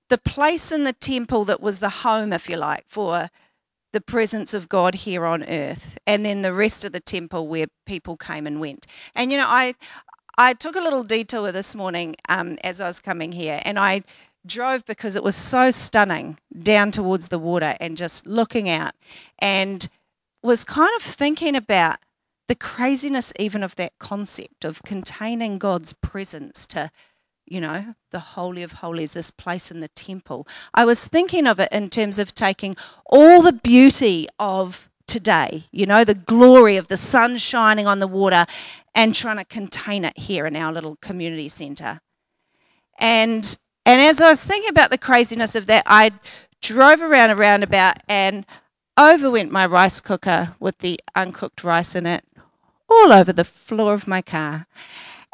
the 0.08 0.18
place 0.18 0.70
in 0.70 0.84
the 0.84 0.92
temple 0.92 1.44
that 1.46 1.62
was 1.62 1.78
the 1.78 1.88
home, 1.88 2.32
if 2.32 2.48
you 2.48 2.56
like, 2.56 2.84
for 2.88 3.30
the 3.92 4.00
presence 4.00 4.54
of 4.54 4.68
God 4.68 4.94
here 4.94 5.24
on 5.24 5.44
earth, 5.44 5.98
and 6.06 6.24
then 6.24 6.42
the 6.42 6.54
rest 6.54 6.84
of 6.84 6.92
the 6.92 7.00
temple 7.00 7.46
where 7.46 7.66
people 7.86 8.16
came 8.16 8.46
and 8.46 8.60
went. 8.60 8.86
And 9.14 9.30
you 9.30 9.38
know, 9.38 9.48
I 9.48 9.74
I 10.38 10.54
took 10.54 10.76
a 10.76 10.80
little 10.80 11.04
detour 11.04 11.52
this 11.52 11.74
morning 11.74 12.16
um, 12.28 12.58
as 12.64 12.80
I 12.80 12.88
was 12.88 13.00
coming 13.00 13.32
here, 13.32 13.60
and 13.64 13.78
I 13.78 14.02
drove 14.46 14.84
because 14.86 15.14
it 15.14 15.22
was 15.22 15.36
so 15.36 15.70
stunning 15.70 16.38
down 16.62 16.90
towards 16.90 17.28
the 17.28 17.38
water 17.38 17.76
and 17.80 17.96
just 17.96 18.26
looking 18.26 18.68
out 18.68 18.94
and 19.38 19.88
was 20.42 20.64
kind 20.64 20.90
of 20.96 21.02
thinking 21.02 21.54
about 21.56 21.98
the 22.48 22.54
craziness 22.54 23.32
even 23.38 23.62
of 23.62 23.76
that 23.76 23.98
concept 23.98 24.64
of 24.64 24.82
containing 24.82 25.58
God's 25.58 25.92
presence 25.92 26.66
to, 26.66 26.90
you 27.46 27.60
know, 27.60 27.94
the 28.10 28.18
Holy 28.18 28.62
of 28.62 28.72
Holies, 28.72 29.12
this 29.12 29.30
place 29.30 29.70
in 29.70 29.80
the 29.80 29.88
temple. 29.88 30.46
I 30.74 30.84
was 30.84 31.06
thinking 31.06 31.46
of 31.46 31.60
it 31.60 31.68
in 31.72 31.88
terms 31.88 32.18
of 32.18 32.34
taking 32.34 32.76
all 33.06 33.42
the 33.42 33.52
beauty 33.52 34.26
of 34.38 34.90
today, 35.06 35.64
you 35.70 35.86
know, 35.86 36.04
the 36.04 36.14
glory 36.14 36.76
of 36.76 36.88
the 36.88 36.96
sun 36.96 37.36
shining 37.36 37.86
on 37.86 38.00
the 38.00 38.06
water 38.06 38.46
and 38.94 39.14
trying 39.14 39.36
to 39.38 39.44
contain 39.44 40.04
it 40.04 40.18
here 40.18 40.46
in 40.46 40.56
our 40.56 40.72
little 40.72 40.96
community 40.96 41.48
centre. 41.48 42.00
And 42.98 43.56
and 43.84 44.00
as 44.00 44.20
I 44.20 44.28
was 44.28 44.44
thinking 44.44 44.70
about 44.70 44.90
the 44.90 44.98
craziness 44.98 45.54
of 45.54 45.66
that, 45.66 45.82
I 45.86 46.12
drove 46.60 47.02
around 47.02 47.30
a 47.30 47.36
roundabout 47.36 47.96
and 48.08 48.46
overwent 48.98 49.50
my 49.50 49.66
rice 49.66 50.00
cooker 50.00 50.54
with 50.60 50.78
the 50.78 51.00
uncooked 51.14 51.64
rice 51.64 51.94
in 51.94 52.06
it 52.06 52.24
all 52.88 53.12
over 53.12 53.32
the 53.32 53.44
floor 53.44 53.94
of 53.94 54.06
my 54.06 54.22
car. 54.22 54.66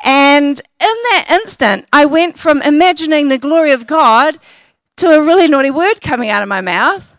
And 0.04 0.60
in 0.80 0.96
that 1.10 1.26
instant, 1.30 1.86
I 1.92 2.04
went 2.04 2.38
from 2.38 2.62
imagining 2.62 3.28
the 3.28 3.38
glory 3.38 3.72
of 3.72 3.86
God 3.86 4.38
to 4.96 5.10
a 5.10 5.22
really 5.22 5.48
naughty 5.48 5.70
word 5.70 6.00
coming 6.00 6.30
out 6.30 6.42
of 6.42 6.48
my 6.48 6.60
mouth. 6.60 7.14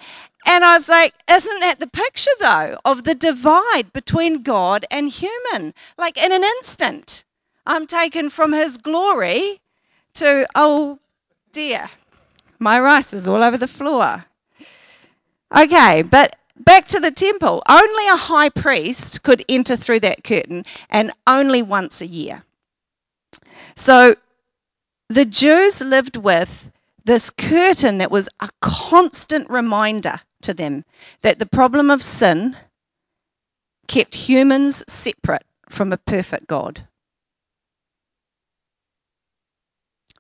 And 0.46 0.64
I 0.64 0.77
was 0.77 0.87
like, 0.87 1.14
isn't 1.29 1.59
that 1.59 1.79
the 1.79 1.87
picture, 1.87 2.31
though, 2.40 2.77
of 2.85 3.03
the 3.03 3.16
divide 3.16 3.92
between 3.92 4.42
God 4.42 4.85
and 4.90 5.09
human? 5.09 5.74
Like 5.98 6.18
in 6.18 6.31
an 6.31 6.44
instant, 6.44 7.25
I'm 7.66 7.85
taken 7.85 8.29
from 8.29 8.53
his 8.53 8.77
glory 8.77 9.59
to, 10.16 10.48
oh 10.55 11.00
dear, 11.51 11.90
my 12.57 12.79
rice 12.79 13.14
is 13.14 13.27
all 13.27 13.44
over 13.44 13.57
the 13.57 13.68
floor. 13.68 14.25
Okay, 15.55 16.03
but 16.03 16.35
back 16.57 16.88
to 16.88 17.00
the 17.00 17.12
temple. 17.12 17.64
Only 17.68 18.07
a 18.07 18.16
high 18.16 18.50
priest 18.50 19.24
could 19.24 19.44
enter 19.50 19.75
through 19.75 20.01
that 20.01 20.24
curtain, 20.24 20.66
and 20.90 21.12
only 21.25 21.62
once 21.62 22.01
a 22.01 22.07
year. 22.07 22.44
So 23.75 24.16
the 25.07 25.25
Jews 25.25 25.81
lived 25.81 26.18
with 26.18 26.72
this 27.03 27.29
curtain 27.29 27.98
that 27.98 28.12
was 28.12 28.29
a 28.40 28.50
constant 28.62 29.50
reminder 29.50 30.20
to 30.42 30.53
them 30.53 30.85
that 31.22 31.40
the 31.40 31.46
problem 31.46 31.90
of 31.90 32.03
sin 32.03 32.55
kept 33.88 34.29
humans 34.29 34.83
separate 34.88 35.46
from 35.68 35.92
a 35.92 35.98
perfect 35.98 36.48
God. 36.48 36.88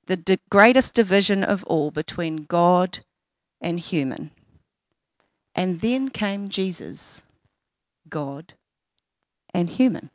The 0.07 0.39
greatest 0.49 0.95
division 0.95 1.43
of 1.43 1.63
all 1.65 1.91
between 1.91 2.45
God 2.45 2.99
and 3.61 3.79
human. 3.79 4.31
And 5.55 5.81
then 5.81 6.09
came 6.09 6.49
Jesus, 6.49 7.23
God 8.09 8.53
and 9.53 9.69
human. 9.69 10.09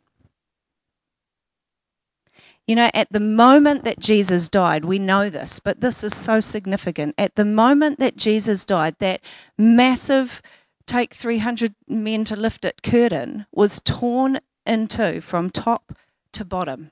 You 2.67 2.77
know, 2.77 2.91
at 2.95 3.13
the 3.13 3.21
moment 3.21 3.85
that 3.85 3.99
Jesus 3.99 4.49
died, 4.49 4.87
we 4.87 4.99
know 4.99 5.29
this, 5.29 5.61
but 5.61 5.83
this 5.83 6.03
is 6.03 6.17
so 6.17 6.41
significant. 6.41 7.15
At 7.19 7.35
the 7.35 7.45
moment 7.45 7.99
that 7.99 8.17
Jesus 8.17 8.65
died, 8.65 8.97
that 9.01 9.21
massive 9.59 10.41
take 10.87 11.13
300 11.13 11.75
men 11.87 12.25
to 12.25 12.37
lift 12.37 12.65
it 12.65 12.83
curtain 12.83 13.47
was 13.53 13.81
torn 13.85 14.39
in 14.65 14.87
two 14.87 15.21
from 15.21 15.51
top 15.51 15.93
to 16.33 16.45
bottom. 16.45 16.91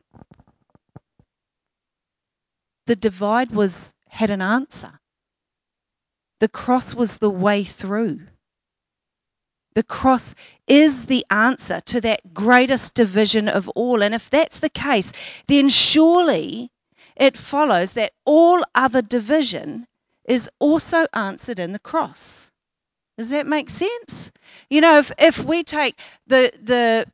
The 2.86 2.96
divide 2.96 3.52
was 3.52 3.94
had 4.08 4.30
an 4.30 4.42
answer. 4.42 5.00
The 6.40 6.48
cross 6.48 6.94
was 6.94 7.18
the 7.18 7.30
way 7.30 7.64
through. 7.64 8.20
The 9.74 9.82
cross 9.82 10.34
is 10.66 11.06
the 11.06 11.24
answer 11.30 11.80
to 11.80 12.00
that 12.02 12.34
greatest 12.34 12.94
division 12.94 13.48
of 13.48 13.68
all. 13.70 14.02
And 14.02 14.14
if 14.14 14.28
that's 14.28 14.58
the 14.58 14.68
case, 14.68 15.12
then 15.46 15.68
surely 15.68 16.70
it 17.16 17.36
follows 17.36 17.92
that 17.92 18.12
all 18.24 18.62
other 18.74 19.02
division 19.02 19.86
is 20.24 20.48
also 20.58 21.06
answered 21.12 21.58
in 21.58 21.72
the 21.72 21.78
cross. 21.78 22.50
Does 23.18 23.30
that 23.30 23.46
make 23.46 23.70
sense? 23.70 24.32
You 24.70 24.80
know, 24.80 24.98
if, 24.98 25.12
if 25.18 25.44
we 25.44 25.62
take 25.62 25.98
the, 26.26 26.50
the, 26.60 27.06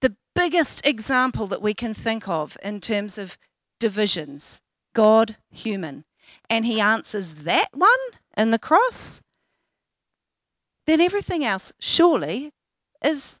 the 0.00 0.16
biggest 0.34 0.86
example 0.86 1.46
that 1.46 1.62
we 1.62 1.74
can 1.74 1.94
think 1.94 2.28
of 2.28 2.56
in 2.62 2.80
terms 2.80 3.18
of 3.18 3.38
divisions 3.80 4.60
God, 4.94 5.36
human, 5.50 6.04
and 6.48 6.64
he 6.64 6.80
answers 6.80 7.34
that 7.34 7.68
one 7.72 7.90
in 8.36 8.50
the 8.50 8.60
cross, 8.60 9.23
then 10.86 11.00
everything 11.00 11.44
else 11.44 11.72
surely 11.78 12.50
is, 13.04 13.40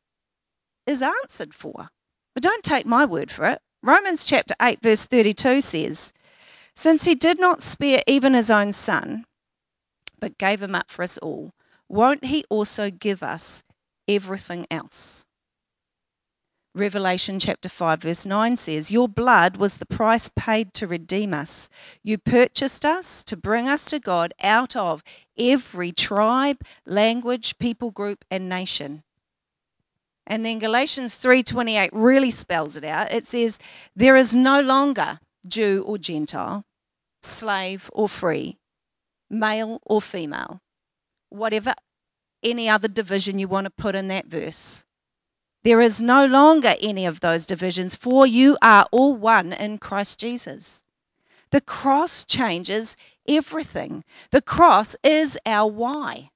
is 0.86 1.02
answered 1.02 1.54
for. 1.54 1.88
But 2.34 2.42
don't 2.42 2.64
take 2.64 2.86
my 2.86 3.04
word 3.04 3.30
for 3.30 3.46
it. 3.46 3.60
Romans 3.82 4.24
chapter 4.24 4.54
8, 4.60 4.80
verse 4.82 5.04
32 5.04 5.60
says, 5.60 6.12
Since 6.74 7.04
he 7.04 7.14
did 7.14 7.38
not 7.38 7.62
spare 7.62 8.02
even 8.06 8.34
his 8.34 8.50
own 8.50 8.72
son, 8.72 9.24
but 10.18 10.38
gave 10.38 10.62
him 10.62 10.74
up 10.74 10.90
for 10.90 11.02
us 11.02 11.18
all, 11.18 11.52
won't 11.88 12.24
he 12.24 12.44
also 12.48 12.90
give 12.90 13.22
us 13.22 13.62
everything 14.08 14.66
else? 14.70 15.24
Revelation 16.76 17.38
chapter 17.38 17.68
5, 17.68 18.02
verse 18.02 18.26
9 18.26 18.56
says, 18.56 18.90
Your 18.90 19.08
blood 19.08 19.58
was 19.58 19.76
the 19.76 19.86
price 19.86 20.28
paid 20.34 20.74
to 20.74 20.88
redeem 20.88 21.32
us. 21.32 21.68
You 22.02 22.18
purchased 22.18 22.84
us 22.84 23.22
to 23.24 23.36
bring 23.36 23.68
us 23.68 23.84
to 23.86 24.00
God 24.00 24.34
out 24.42 24.74
of 24.74 25.04
every 25.38 25.92
tribe, 25.92 26.62
language, 26.84 27.58
people 27.58 27.92
group, 27.92 28.24
and 28.28 28.48
nation. 28.48 29.04
And 30.26 30.44
then 30.44 30.58
Galatians 30.58 31.14
3:28 31.16 31.90
really 31.92 32.32
spells 32.32 32.76
it 32.76 32.82
out. 32.82 33.12
It 33.12 33.28
says, 33.28 33.60
There 33.94 34.16
is 34.16 34.34
no 34.34 34.60
longer 34.60 35.20
Jew 35.46 35.84
or 35.86 35.96
Gentile, 35.96 36.64
slave 37.22 37.88
or 37.92 38.08
free, 38.08 38.58
male 39.30 39.80
or 39.84 40.02
female, 40.02 40.60
whatever 41.28 41.74
any 42.42 42.68
other 42.68 42.88
division 42.88 43.38
you 43.38 43.46
want 43.46 43.66
to 43.66 43.70
put 43.70 43.94
in 43.94 44.08
that 44.08 44.26
verse. 44.26 44.84
There 45.64 45.80
is 45.80 46.02
no 46.02 46.26
longer 46.26 46.74
any 46.80 47.06
of 47.06 47.20
those 47.20 47.46
divisions, 47.46 47.96
for 47.96 48.26
you 48.26 48.58
are 48.60 48.86
all 48.92 49.16
one 49.16 49.52
in 49.52 49.78
Christ 49.78 50.20
Jesus. 50.20 50.84
The 51.50 51.62
cross 51.62 52.24
changes 52.24 52.96
everything. 53.26 54.04
The 54.30 54.42
cross 54.42 54.94
is 55.02 55.38
our 55.46 55.70
why. 55.70 56.30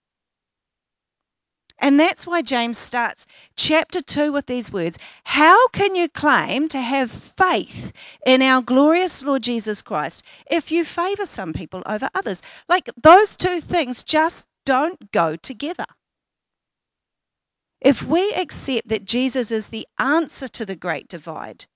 And 1.79 2.01
that's 2.01 2.27
why 2.27 2.43
James 2.43 2.77
starts 2.79 3.27
chapter 3.55 4.01
2 4.01 4.33
with 4.33 4.47
these 4.47 4.73
words 4.73 4.99
How 5.25 5.69
can 5.69 5.95
you 5.95 6.09
claim 6.09 6.69
to 6.69 6.81
have 6.81 7.11
faith 7.11 7.93
in 8.27 8.43
our 8.43 8.62
glorious 8.62 9.23
Lord 9.23 9.43
Jesus 9.43 9.83
Christ 9.83 10.25
if 10.51 10.73
you 10.73 10.85
favor 10.85 11.27
some 11.27 11.53
people 11.53 11.83
over 11.87 12.09
others? 12.14 12.43
Like 12.69 12.91
those 13.01 13.37
two 13.37 13.61
things 13.61 14.03
just 14.03 14.47
don't 14.64 15.12
go 15.12 15.37
together. 15.37 15.87
If 17.81 18.03
we 18.03 18.33
accept 18.33 18.88
that 18.88 19.05
Jesus 19.05 19.51
is 19.51 19.69
the 19.69 19.87
answer 19.99 20.49
to 20.49 20.67
the 20.67 20.77
great 20.77 21.09
divide, 21.09 21.67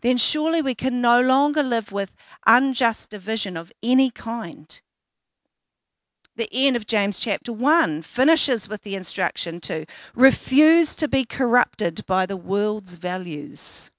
then 0.00 0.16
surely 0.16 0.62
we 0.62 0.74
can 0.74 1.00
no 1.00 1.20
longer 1.20 1.62
live 1.62 1.90
with 1.90 2.14
unjust 2.46 3.10
division 3.10 3.56
of 3.56 3.72
any 3.82 4.10
kind. 4.10 4.80
The 6.36 6.48
end 6.52 6.76
of 6.76 6.86
James 6.86 7.18
chapter 7.18 7.52
1 7.52 8.02
finishes 8.02 8.68
with 8.68 8.82
the 8.82 8.94
instruction 8.94 9.60
to 9.62 9.86
refuse 10.14 10.94
to 10.94 11.08
be 11.08 11.24
corrupted 11.24 12.06
by 12.06 12.26
the 12.26 12.36
world's 12.36 12.94
values. 12.94 13.90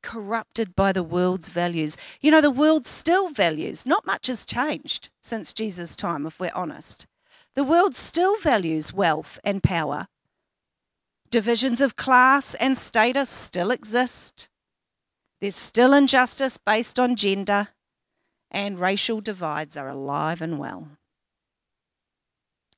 Corrupted 0.00 0.76
by 0.76 0.92
the 0.92 1.02
world's 1.02 1.48
values. 1.48 1.96
You 2.20 2.30
know, 2.30 2.40
the 2.40 2.52
world 2.52 2.86
still 2.86 3.30
values, 3.30 3.84
not 3.84 4.06
much 4.06 4.28
has 4.28 4.44
changed 4.44 5.10
since 5.24 5.52
Jesus' 5.52 5.96
time, 5.96 6.24
if 6.24 6.38
we're 6.38 6.52
honest. 6.54 7.08
The 7.56 7.64
world 7.64 7.96
still 7.96 8.38
values 8.38 8.92
wealth 8.92 9.40
and 9.42 9.62
power. 9.62 10.08
Divisions 11.30 11.80
of 11.80 11.96
class 11.96 12.54
and 12.54 12.76
status 12.76 13.30
still 13.30 13.70
exist. 13.70 14.50
There's 15.40 15.56
still 15.56 15.94
injustice 15.94 16.58
based 16.58 16.98
on 16.98 17.16
gender, 17.16 17.68
and 18.50 18.78
racial 18.78 19.22
divides 19.22 19.74
are 19.74 19.88
alive 19.88 20.42
and 20.42 20.58
well. 20.58 20.90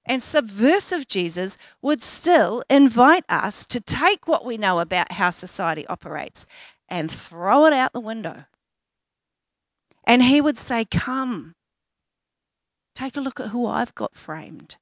And 0.06 0.22
subversive 0.22 1.08
Jesus 1.08 1.58
would 1.82 2.02
still 2.02 2.62
invite 2.70 3.24
us 3.28 3.66
to 3.66 3.80
take 3.80 4.28
what 4.28 4.46
we 4.46 4.56
know 4.56 4.78
about 4.78 5.12
how 5.12 5.30
society 5.30 5.86
operates 5.88 6.46
and 6.88 7.10
throw 7.10 7.66
it 7.66 7.72
out 7.72 7.92
the 7.92 8.00
window. 8.00 8.44
And 10.06 10.22
he 10.22 10.40
would 10.40 10.56
say, 10.56 10.84
Come, 10.84 11.56
Take 12.98 13.16
a 13.16 13.20
look 13.20 13.38
at 13.38 13.50
who 13.50 13.64
I've 13.64 13.94
got 13.94 14.16
framed. 14.16 14.76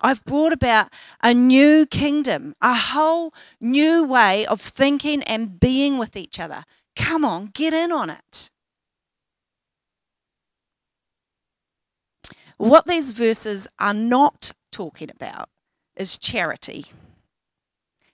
I've 0.00 0.24
brought 0.24 0.52
about 0.52 0.92
a 1.20 1.34
new 1.34 1.86
kingdom, 1.86 2.54
a 2.62 2.72
whole 2.72 3.34
new 3.60 4.04
way 4.04 4.46
of 4.46 4.60
thinking 4.60 5.24
and 5.24 5.58
being 5.58 5.98
with 5.98 6.14
each 6.14 6.38
other. 6.38 6.62
Come 6.94 7.24
on, 7.24 7.50
get 7.52 7.72
in 7.72 7.90
on 7.90 8.10
it. 8.10 8.50
What 12.58 12.86
these 12.86 13.10
verses 13.10 13.66
are 13.80 13.92
not 13.92 14.52
talking 14.70 15.10
about 15.10 15.48
is 15.96 16.16
charity. 16.16 16.84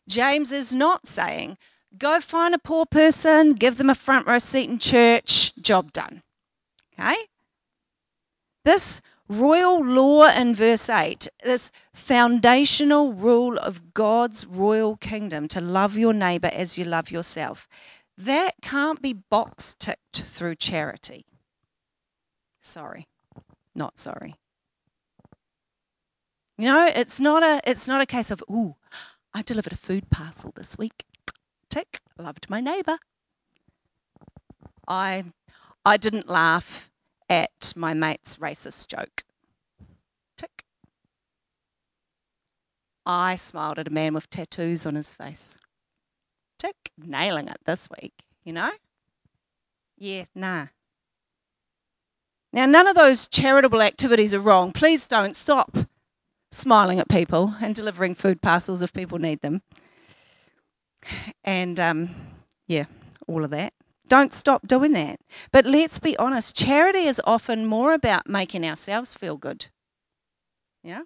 James 0.09 0.53
is 0.53 0.75
not 0.75 1.07
saying, 1.07 1.59
go 1.99 2.19
find 2.19 2.55
a 2.55 2.59
poor 2.59 2.87
person, 2.87 3.53
give 3.53 3.77
them 3.77 3.91
a 3.91 3.95
front 3.95 4.27
row 4.27 4.39
seat 4.39 4.71
in 4.71 4.79
church, 4.79 5.55
job 5.57 5.93
done. 5.93 6.23
Okay? 6.99 7.27
This 8.65 9.03
royal 9.29 9.85
law 9.85 10.29
in 10.29 10.55
verse 10.55 10.89
8, 10.89 11.29
this 11.43 11.73
foundational 11.93 13.13
rule 13.13 13.59
of 13.59 13.93
God's 13.95 14.47
royal 14.47 14.97
kingdom 14.97 15.49
to 15.49 15.61
love 15.61 15.97
your 15.97 16.13
neighbor 16.13 16.51
as 16.53 16.79
you 16.79 16.85
love 16.85 17.11
yourself, 17.11 17.69
that 18.17 18.55
can't 18.63 19.03
be 19.03 19.13
box 19.13 19.75
ticked 19.79 20.23
through 20.23 20.57
charity. 20.57 21.25
Sorry, 22.61 23.09
not 23.75 23.99
sorry. 23.99 24.37
You 26.59 26.67
know, 26.67 26.89
it's 26.95 27.21
not 27.21 27.43
a 27.43 27.61
it's 27.69 27.89
not 27.89 28.01
a 28.01 28.07
case 28.07 28.31
of 28.31 28.45
ooh, 28.49 28.77
I 29.35 29.43
delivered 29.43 29.73
a 29.73 29.77
food 29.77 30.11
parcel 30.11 30.53
this 30.55 30.79
week. 30.79 31.05
Tick, 31.69 32.01
loved 32.19 32.49
my 32.49 32.61
neighbor. 32.61 32.99
I 34.87 35.25
I 35.85 35.97
didn't 35.97 36.29
laugh 36.29 36.92
at 37.33 37.73
my 37.75 37.95
mate's 37.95 38.37
racist 38.37 38.89
joke. 38.89 39.25
Tick. 40.37 40.67
I 43.07 43.37
smiled 43.37 43.79
at 43.79 43.89
a 43.89 43.91
man 43.91 44.13
with 44.13 44.29
tattoos 44.29 44.85
on 44.85 44.97
his 44.97 45.15
face. 45.15 45.57
Tick. 46.59 46.93
Nailing 46.99 47.49
it 47.49 47.57
this 47.65 47.89
week, 48.03 48.13
you 48.45 48.53
know? 48.53 48.71
Yeah, 49.97 50.27
nah. 50.35 50.67
Now, 52.53 52.67
none 52.67 52.87
of 52.87 52.97
those 52.97 53.27
charitable 53.29 53.81
activities 53.81 54.35
are 54.35 54.41
wrong. 54.41 54.71
Please 54.71 55.07
don't 55.07 55.35
stop 55.35 55.75
smiling 56.51 57.01
at 57.01 57.09
people 57.09 57.55
and 57.63 57.75
delivering 57.75 58.15
food 58.15 58.43
parcels 58.43 58.83
if 58.83 58.93
people 58.93 59.19
need 59.19 59.41
them. 59.41 59.63
And 61.45 61.81
um, 61.81 62.15
yeah, 62.67 62.85
all 63.27 63.43
of 63.43 63.51
that. 63.53 63.73
Don't 64.13 64.35
stop 64.35 64.67
doing 64.69 64.93
that. 64.93 65.21
But 65.53 65.65
let's 65.65 65.99
be 65.99 66.19
honest, 66.19 66.55
charity 66.55 67.07
is 67.07 67.19
often 67.25 67.65
more 67.65 67.95
about 67.95 68.29
making 68.29 68.63
ourselves 68.63 69.15
feel 69.15 69.39
good. 69.39 69.69
Yeah? 70.85 71.05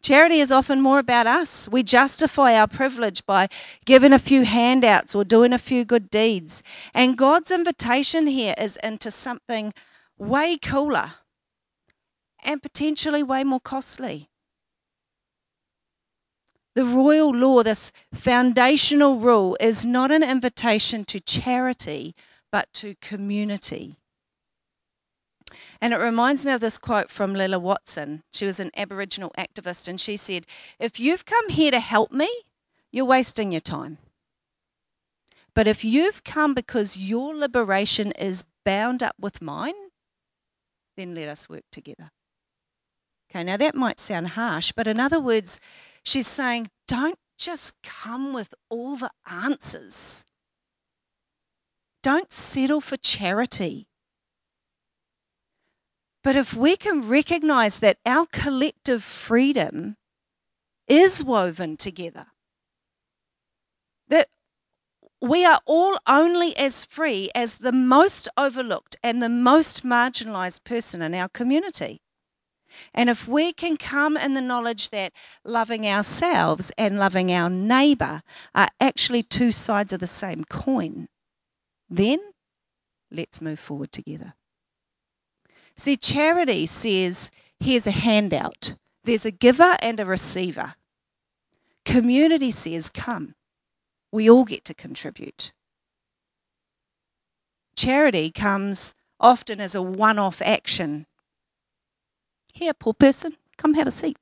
Charity 0.00 0.38
is 0.38 0.52
often 0.52 0.80
more 0.80 1.00
about 1.00 1.26
us. 1.26 1.68
We 1.68 1.82
justify 1.82 2.54
our 2.54 2.68
privilege 2.68 3.26
by 3.26 3.48
giving 3.84 4.12
a 4.12 4.20
few 4.20 4.44
handouts 4.44 5.12
or 5.12 5.24
doing 5.24 5.52
a 5.52 5.58
few 5.58 5.84
good 5.84 6.08
deeds. 6.08 6.62
And 6.94 7.18
God's 7.18 7.50
invitation 7.50 8.28
here 8.28 8.54
is 8.56 8.76
into 8.76 9.10
something 9.10 9.74
way 10.16 10.58
cooler 10.58 11.14
and 12.44 12.62
potentially 12.62 13.24
way 13.24 13.42
more 13.42 13.58
costly. 13.58 14.30
The 16.74 16.84
royal 16.84 17.30
law, 17.30 17.62
this 17.62 17.92
foundational 18.14 19.18
rule, 19.18 19.56
is 19.60 19.84
not 19.84 20.10
an 20.10 20.22
invitation 20.22 21.04
to 21.06 21.20
charity, 21.20 22.14
but 22.50 22.72
to 22.74 22.94
community. 23.00 23.96
And 25.80 25.92
it 25.92 25.98
reminds 25.98 26.46
me 26.46 26.52
of 26.52 26.60
this 26.60 26.78
quote 26.78 27.10
from 27.10 27.34
Lilla 27.34 27.58
Watson. 27.58 28.22
She 28.32 28.46
was 28.46 28.58
an 28.58 28.70
Aboriginal 28.76 29.32
activist, 29.36 29.86
and 29.88 30.00
she 30.00 30.16
said, 30.16 30.46
If 30.78 30.98
you've 30.98 31.26
come 31.26 31.50
here 31.50 31.70
to 31.70 31.80
help 31.80 32.10
me, 32.10 32.30
you're 32.90 33.04
wasting 33.04 33.52
your 33.52 33.60
time. 33.60 33.98
But 35.54 35.66
if 35.66 35.84
you've 35.84 36.24
come 36.24 36.54
because 36.54 36.96
your 36.96 37.34
liberation 37.34 38.12
is 38.12 38.44
bound 38.64 39.02
up 39.02 39.16
with 39.20 39.42
mine, 39.42 39.74
then 40.96 41.14
let 41.14 41.28
us 41.28 41.48
work 41.48 41.64
together. 41.70 42.10
Okay, 43.32 43.44
now 43.44 43.56
that 43.56 43.74
might 43.74 43.98
sound 43.98 44.28
harsh, 44.28 44.72
but 44.72 44.86
in 44.86 45.00
other 45.00 45.18
words, 45.18 45.58
she's 46.04 46.26
saying, 46.26 46.68
don't 46.86 47.18
just 47.38 47.74
come 47.82 48.34
with 48.34 48.52
all 48.68 48.96
the 48.96 49.10
answers. 49.26 50.26
Don't 52.02 52.30
settle 52.30 52.82
for 52.82 52.98
charity. 52.98 53.86
But 56.22 56.36
if 56.36 56.52
we 56.52 56.76
can 56.76 57.08
recognize 57.08 57.78
that 57.78 57.96
our 58.04 58.26
collective 58.26 59.02
freedom 59.02 59.96
is 60.86 61.24
woven 61.24 61.78
together, 61.78 62.26
that 64.08 64.28
we 65.22 65.46
are 65.46 65.60
all 65.64 65.98
only 66.06 66.54
as 66.58 66.84
free 66.84 67.30
as 67.34 67.54
the 67.54 67.72
most 67.72 68.28
overlooked 68.36 68.96
and 69.02 69.22
the 69.22 69.30
most 69.30 69.84
marginalized 69.86 70.64
person 70.64 71.00
in 71.00 71.14
our 71.14 71.30
community. 71.30 72.01
And 72.94 73.10
if 73.10 73.26
we 73.26 73.52
can 73.52 73.76
come 73.76 74.16
in 74.16 74.34
the 74.34 74.40
knowledge 74.40 74.90
that 74.90 75.12
loving 75.44 75.86
ourselves 75.86 76.72
and 76.76 76.98
loving 76.98 77.32
our 77.32 77.50
neighbour 77.50 78.22
are 78.54 78.68
actually 78.80 79.22
two 79.22 79.52
sides 79.52 79.92
of 79.92 80.00
the 80.00 80.06
same 80.06 80.44
coin, 80.44 81.08
then 81.88 82.18
let's 83.10 83.40
move 83.40 83.60
forward 83.60 83.92
together. 83.92 84.34
See, 85.76 85.96
charity 85.96 86.66
says 86.66 87.30
here's 87.60 87.86
a 87.86 87.92
handout, 87.92 88.74
there's 89.04 89.24
a 89.24 89.30
giver 89.30 89.76
and 89.80 89.98
a 90.00 90.06
receiver. 90.06 90.74
Community 91.84 92.50
says 92.50 92.88
come, 92.88 93.34
we 94.12 94.30
all 94.30 94.44
get 94.44 94.64
to 94.66 94.74
contribute. 94.74 95.52
Charity 97.74 98.30
comes 98.30 98.94
often 99.18 99.60
as 99.60 99.74
a 99.74 99.82
one 99.82 100.18
off 100.18 100.42
action 100.42 101.06
here, 102.52 102.74
poor 102.74 102.94
person, 102.94 103.36
come 103.56 103.74
have 103.74 103.86
a 103.86 103.90
seat. 103.90 104.18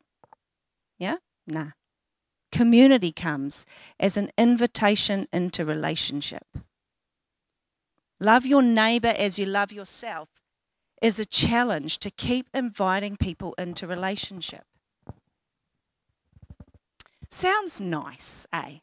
Yeah? 0.99 1.17
Nah. 1.47 1.71
Community 2.53 3.13
comes 3.13 3.67
as 3.99 4.17
an 4.17 4.31
invitation 4.39 5.29
into 5.33 5.65
relationship. 5.65 6.47
Love 8.19 8.47
your 8.47 8.63
neighbor 8.63 9.15
as 9.17 9.39
you 9.39 9.47
love 9.47 9.73
yourself 9.73 10.29
is 11.03 11.19
a 11.19 11.25
challenge 11.25 11.99
to 11.99 12.11
keep 12.11 12.49
inviting 12.53 13.17
people 13.17 13.55
into 13.57 13.87
relationship. 13.87 14.65
Sounds 17.31 17.81
nice, 17.81 18.47
eh? 18.53 18.79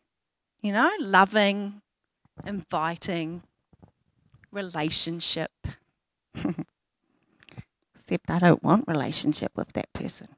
You 0.62 0.74
know, 0.74 0.92
loving, 1.00 1.82
inviting, 2.46 3.44
relationship. 4.52 5.52
except 8.08 8.32
I 8.32 8.40
don't 8.40 8.64
want 8.64 8.88
relationship 8.88 9.52
with 9.56 9.74
that 9.74 9.92
person. 9.94 10.30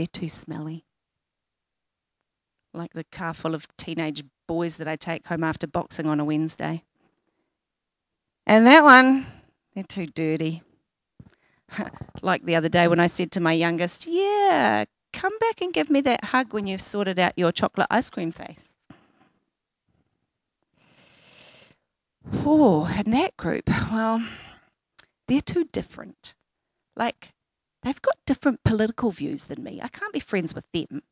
they're 0.00 0.06
too 0.06 0.30
smelly. 0.30 0.86
Like 2.72 2.94
the 2.94 3.04
car 3.04 3.34
full 3.34 3.54
of 3.54 3.68
teenage 3.76 4.24
boys 4.48 4.78
that 4.78 4.88
I 4.88 4.96
take 4.96 5.26
home 5.26 5.44
after 5.44 5.66
boxing 5.66 6.06
on 6.06 6.18
a 6.18 6.24
Wednesday. 6.24 6.84
And 8.46 8.66
that 8.66 8.82
one, 8.82 9.26
they're 9.74 9.84
too 9.84 10.06
dirty. 10.06 10.62
like 12.22 12.46
the 12.46 12.56
other 12.56 12.70
day 12.70 12.88
when 12.88 12.98
I 12.98 13.08
said 13.08 13.30
to 13.32 13.40
my 13.40 13.52
youngest, 13.52 14.06
Yeah, 14.06 14.86
come 15.12 15.38
back 15.38 15.60
and 15.60 15.74
give 15.74 15.90
me 15.90 16.00
that 16.00 16.24
hug 16.24 16.54
when 16.54 16.66
you've 16.66 16.80
sorted 16.80 17.18
out 17.18 17.36
your 17.36 17.52
chocolate 17.52 17.88
ice 17.90 18.08
cream 18.08 18.32
face. 18.32 18.76
Oh, 22.46 22.90
and 22.96 23.12
that 23.12 23.36
group, 23.36 23.68
well, 23.90 24.24
they're 25.30 25.40
too 25.40 25.68
different. 25.70 26.34
Like, 26.96 27.32
they've 27.84 28.02
got 28.02 28.16
different 28.26 28.64
political 28.64 29.12
views 29.12 29.44
than 29.44 29.62
me. 29.62 29.80
I 29.80 29.86
can't 29.86 30.12
be 30.12 30.18
friends 30.18 30.56
with 30.56 30.64
them. 30.72 31.02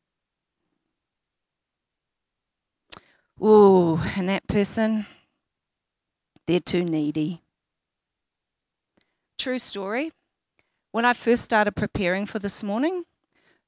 Oh, 3.39 4.11
and 4.17 4.27
that 4.27 4.45
person, 4.47 5.05
they're 6.47 6.59
too 6.59 6.83
needy. 6.83 7.41
True 9.37 9.57
story. 9.57 10.11
When 10.91 11.05
I 11.05 11.13
first 11.13 11.45
started 11.45 11.77
preparing 11.77 12.25
for 12.25 12.39
this 12.39 12.61
morning, 12.61 13.05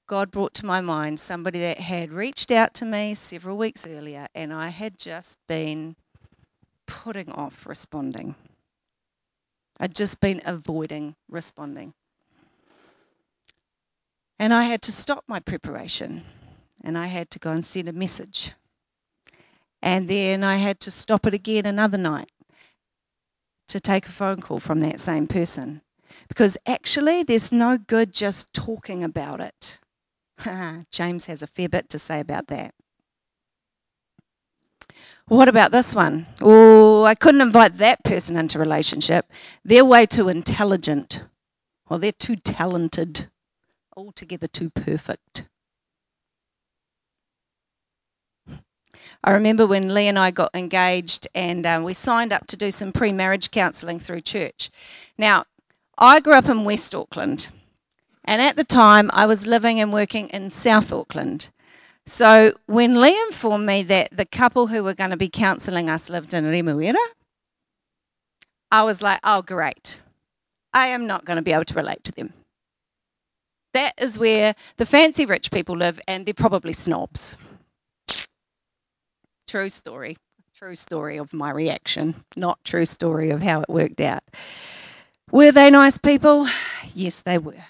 God 0.05 0.31
brought 0.31 0.53
to 0.55 0.65
my 0.65 0.81
mind 0.81 1.21
somebody 1.21 1.61
that 1.61 1.77
had 1.77 2.11
reached 2.11 2.51
out 2.51 2.73
to 2.73 2.85
me 2.85 3.15
several 3.15 3.55
weeks 3.55 3.87
earlier, 3.87 4.27
and 4.35 4.51
I 4.51 4.67
had 4.67 4.97
just 4.97 5.37
been 5.47 5.95
putting 6.87 7.31
off 7.31 7.65
responding. 7.65 8.35
I'd 9.81 9.95
just 9.95 10.19
been 10.19 10.43
avoiding 10.45 11.15
responding. 11.27 11.95
And 14.37 14.53
I 14.53 14.65
had 14.65 14.83
to 14.83 14.91
stop 14.91 15.23
my 15.27 15.39
preparation 15.39 16.23
and 16.83 16.99
I 16.99 17.07
had 17.07 17.31
to 17.31 17.39
go 17.39 17.51
and 17.51 17.65
send 17.65 17.89
a 17.89 17.93
message. 17.93 18.53
And 19.81 20.07
then 20.07 20.43
I 20.43 20.57
had 20.57 20.79
to 20.81 20.91
stop 20.91 21.25
it 21.25 21.33
again 21.33 21.65
another 21.65 21.97
night 21.97 22.29
to 23.69 23.79
take 23.79 24.05
a 24.05 24.11
phone 24.11 24.39
call 24.39 24.59
from 24.59 24.81
that 24.81 24.99
same 24.99 25.25
person. 25.25 25.81
Because 26.27 26.57
actually, 26.67 27.23
there's 27.23 27.51
no 27.51 27.79
good 27.79 28.13
just 28.13 28.53
talking 28.53 29.03
about 29.03 29.41
it. 29.41 29.79
James 30.91 31.25
has 31.25 31.41
a 31.41 31.47
fair 31.47 31.69
bit 31.69 31.89
to 31.89 31.97
say 31.97 32.19
about 32.19 32.47
that. 32.47 32.75
What 35.31 35.47
about 35.47 35.71
this 35.71 35.95
one? 35.95 36.25
Oh, 36.41 37.05
I 37.05 37.15
couldn't 37.15 37.39
invite 37.39 37.77
that 37.77 38.03
person 38.03 38.35
into 38.35 38.59
relationship. 38.59 39.31
They're 39.63 39.85
way 39.85 40.05
too 40.05 40.27
intelligent. 40.27 41.23
Well, 41.87 41.99
they're 41.99 42.11
too 42.11 42.35
talented. 42.35 43.29
Altogether 43.95 44.47
too 44.47 44.71
perfect. 44.71 45.47
I 49.23 49.31
remember 49.31 49.65
when 49.65 49.93
Lee 49.93 50.09
and 50.09 50.19
I 50.19 50.31
got 50.31 50.53
engaged 50.53 51.29
and 51.33 51.65
um, 51.65 51.83
we 51.83 51.93
signed 51.93 52.33
up 52.33 52.45
to 52.47 52.57
do 52.57 52.69
some 52.69 52.91
pre 52.91 53.13
marriage 53.13 53.51
counselling 53.51 53.99
through 53.99 54.21
church. 54.21 54.69
Now, 55.17 55.45
I 55.97 56.19
grew 56.19 56.33
up 56.33 56.49
in 56.49 56.65
West 56.65 56.93
Auckland, 56.93 57.47
and 58.25 58.41
at 58.41 58.57
the 58.57 58.65
time 58.65 59.09
I 59.13 59.25
was 59.27 59.47
living 59.47 59.79
and 59.79 59.93
working 59.93 60.27
in 60.27 60.49
South 60.49 60.91
Auckland. 60.91 61.51
So 62.05 62.53
when 62.65 62.99
Lee 62.99 63.19
informed 63.27 63.65
me 63.65 63.83
that 63.83 64.15
the 64.15 64.25
couple 64.25 64.67
who 64.67 64.83
were 64.83 64.93
going 64.93 65.11
to 65.11 65.17
be 65.17 65.29
counselling 65.29 65.89
us 65.89 66.09
lived 66.09 66.33
in 66.33 66.45
Remuera, 66.45 66.95
I 68.71 68.83
was 68.83 69.01
like, 69.01 69.19
oh, 69.23 69.41
great. 69.41 69.99
I 70.73 70.87
am 70.87 71.05
not 71.05 71.25
going 71.25 71.37
to 71.37 71.43
be 71.43 71.53
able 71.53 71.65
to 71.65 71.73
relate 71.73 72.03
to 72.05 72.11
them. 72.11 72.33
That 73.73 73.93
is 73.97 74.17
where 74.19 74.55
the 74.77 74.85
fancy 74.85 75.25
rich 75.25 75.51
people 75.51 75.77
live, 75.77 75.99
and 76.07 76.25
they're 76.25 76.33
probably 76.33 76.73
snobs. 76.73 77.37
True 79.47 79.69
story. 79.69 80.17
True 80.55 80.75
story 80.75 81.17
of 81.17 81.33
my 81.33 81.49
reaction, 81.49 82.23
not 82.35 82.63
true 82.63 82.85
story 82.85 83.31
of 83.31 83.41
how 83.41 83.61
it 83.61 83.69
worked 83.69 83.99
out. 83.99 84.23
Were 85.31 85.51
they 85.51 85.71
nice 85.71 85.97
people? 85.97 86.47
Yes, 86.93 87.21
they 87.21 87.37
were. 87.37 87.65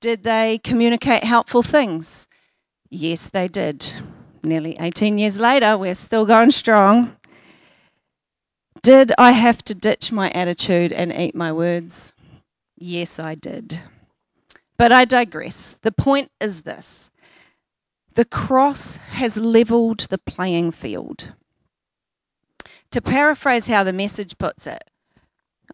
Did 0.00 0.22
they 0.24 0.58
communicate 0.62 1.24
helpful 1.24 1.62
things? 1.62 2.28
Yes, 2.90 3.28
they 3.28 3.48
did. 3.48 3.92
Nearly 4.42 4.76
18 4.80 5.18
years 5.18 5.38
later, 5.38 5.76
we're 5.76 5.94
still 5.94 6.24
going 6.24 6.50
strong. 6.50 7.16
Did 8.82 9.12
I 9.18 9.32
have 9.32 9.62
to 9.64 9.74
ditch 9.74 10.12
my 10.12 10.30
attitude 10.30 10.92
and 10.92 11.12
eat 11.12 11.34
my 11.34 11.52
words? 11.52 12.12
Yes, 12.76 13.18
I 13.18 13.34
did. 13.34 13.80
But 14.76 14.92
I 14.92 15.04
digress. 15.04 15.76
The 15.82 15.92
point 15.92 16.30
is 16.40 16.62
this 16.62 17.10
the 18.14 18.24
cross 18.24 18.96
has 18.96 19.36
leveled 19.36 20.00
the 20.00 20.18
playing 20.18 20.72
field. 20.72 21.32
To 22.92 23.02
paraphrase 23.02 23.66
how 23.66 23.84
the 23.84 23.92
message 23.92 24.38
puts 24.38 24.66
it, 24.66 24.82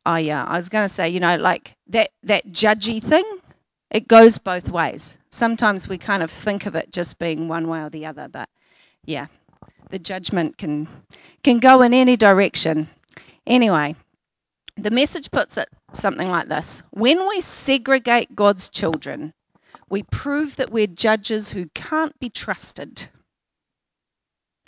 oh 0.05 0.13
uh, 0.13 0.17
yeah, 0.17 0.45
I 0.45 0.57
was 0.57 0.69
going 0.69 0.85
to 0.85 0.93
say, 0.93 1.09
you 1.09 1.21
know, 1.21 1.37
like 1.37 1.77
that 1.87 2.11
that 2.23 2.49
judgy 2.49 3.03
thing, 3.03 3.25
it 3.95 4.09
goes 4.09 4.39
both 4.39 4.69
ways. 4.69 5.19
Sometimes 5.31 5.89
we 5.89 5.97
kind 5.99 6.23
of 6.23 6.31
think 6.31 6.67
of 6.67 6.75
it 6.75 6.93
just 6.93 7.21
being 7.21 7.47
one 7.47 7.69
way 7.69 7.81
or 7.81 7.89
the 7.89 8.05
other, 8.05 8.27
but 8.29 8.51
yeah, 9.05 9.29
the 9.91 10.01
judgment 10.01 10.59
can 10.59 10.89
can 11.45 11.61
go 11.61 11.81
in 11.81 11.95
any 11.95 12.17
direction. 12.17 12.89
Anyway, 13.47 13.95
the 14.77 14.91
message 14.91 15.31
puts 15.31 15.57
it 15.57 15.69
something 15.93 16.29
like 16.29 16.49
this: 16.49 16.83
When 16.91 17.29
we 17.29 17.41
segregate 17.41 18.35
God's 18.35 18.69
children, 18.69 19.33
we 19.89 20.03
prove 20.03 20.57
that 20.57 20.73
we're 20.73 20.89
judges 20.89 21.53
who 21.53 21.69
can't 21.75 22.19
be 22.19 22.29
trusted. 22.29 23.11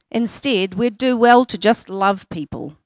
Instead, 0.09 0.75
we'd 0.75 0.97
do 0.97 1.17
well 1.17 1.45
to 1.47 1.59
just 1.59 1.89
love 1.89 2.29
people 2.29 2.77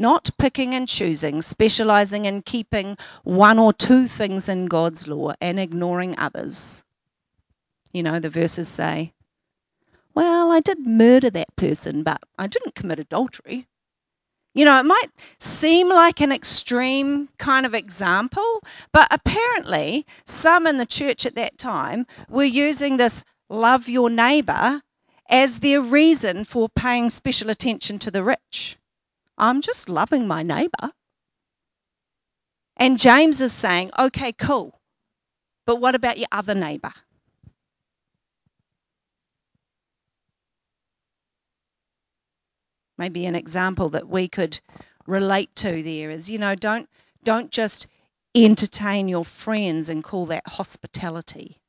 not 0.00 0.30
picking 0.38 0.74
and 0.74 0.88
choosing, 0.88 1.42
specializing 1.42 2.24
in 2.24 2.42
keeping 2.42 2.96
one 3.22 3.58
or 3.58 3.72
two 3.72 4.08
things 4.08 4.48
in 4.48 4.66
God's 4.66 5.06
law 5.06 5.34
and 5.40 5.60
ignoring 5.60 6.18
others. 6.18 6.82
You 7.92 8.02
know, 8.02 8.18
the 8.18 8.30
verses 8.30 8.66
say, 8.66 9.12
Well, 10.14 10.50
I 10.50 10.60
did 10.60 10.86
murder 10.86 11.30
that 11.30 11.54
person, 11.54 12.02
but 12.02 12.22
I 12.38 12.46
didn't 12.46 12.74
commit 12.74 12.98
adultery. 12.98 13.66
You 14.54 14.64
know, 14.64 14.80
it 14.80 14.86
might 14.86 15.08
seem 15.38 15.88
like 15.88 16.20
an 16.20 16.32
extreme 16.32 17.28
kind 17.38 17.64
of 17.64 17.74
example, 17.74 18.62
but 18.92 19.06
apparently 19.10 20.06
some 20.24 20.66
in 20.66 20.78
the 20.78 20.86
church 20.86 21.24
at 21.24 21.36
that 21.36 21.56
time 21.56 22.06
were 22.28 22.42
using 22.42 22.96
this 22.96 23.22
love 23.48 23.88
your 23.88 24.10
neighbor 24.10 24.82
as 25.28 25.60
their 25.60 25.80
reason 25.80 26.44
for 26.44 26.68
paying 26.68 27.10
special 27.10 27.48
attention 27.50 28.00
to 28.00 28.10
the 28.10 28.24
rich. 28.24 28.76
I'm 29.40 29.62
just 29.62 29.88
loving 29.88 30.28
my 30.28 30.42
neighbor. 30.42 30.92
And 32.76 32.98
James 32.98 33.40
is 33.40 33.54
saying, 33.54 33.90
okay, 33.98 34.32
cool. 34.32 34.80
But 35.66 35.76
what 35.76 35.94
about 35.94 36.18
your 36.18 36.28
other 36.30 36.54
neighbor? 36.54 36.92
Maybe 42.98 43.24
an 43.24 43.34
example 43.34 43.88
that 43.90 44.08
we 44.08 44.28
could 44.28 44.60
relate 45.06 45.56
to 45.56 45.82
there 45.82 46.10
is, 46.10 46.28
you 46.28 46.38
know, 46.38 46.54
don't 46.54 46.88
don't 47.24 47.50
just 47.50 47.86
entertain 48.34 49.08
your 49.08 49.24
friends 49.24 49.88
and 49.88 50.04
call 50.04 50.26
that 50.26 50.46
hospitality. 50.46 51.60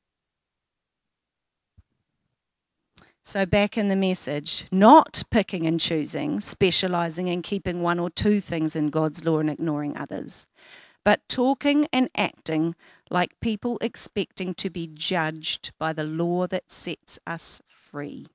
So, 3.24 3.46
back 3.46 3.78
in 3.78 3.88
the 3.88 3.96
message, 3.96 4.66
not 4.72 5.24
picking 5.30 5.68
and 5.68 5.80
choosing, 5.80 6.40
specializing 6.40 7.28
in 7.28 7.44
keeping 7.44 7.84
one 7.84 8.00
or 8.00 8.10
two 8.10 8.42
things 8.42 8.76
in 8.76 8.90
God's 8.90 9.24
law 9.24 9.38
and 9.38 9.50
ignoring 9.50 9.96
others, 9.96 10.48
but 11.04 11.22
talking 11.30 11.86
and 11.94 12.10
acting 12.16 12.76
like 13.12 13.40
people 13.40 13.78
expecting 13.80 14.56
to 14.56 14.72
be 14.72 14.90
judged 14.92 15.72
by 15.78 15.94
the 15.94 16.04
law 16.04 16.48
that 16.48 16.72
sets 16.72 17.20
us 17.28 17.62
free. 17.68 18.26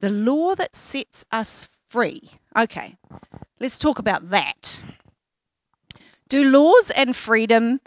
The 0.00 0.10
law 0.10 0.54
that 0.54 0.74
sets 0.74 1.24
us 1.30 1.68
free. 1.90 2.30
Okay, 2.56 2.96
let's 3.60 3.78
talk 3.78 3.98
about 3.98 4.30
that. 4.30 4.80
Do 6.30 6.50
laws 6.50 6.90
and 6.90 7.14
freedom 7.14 7.80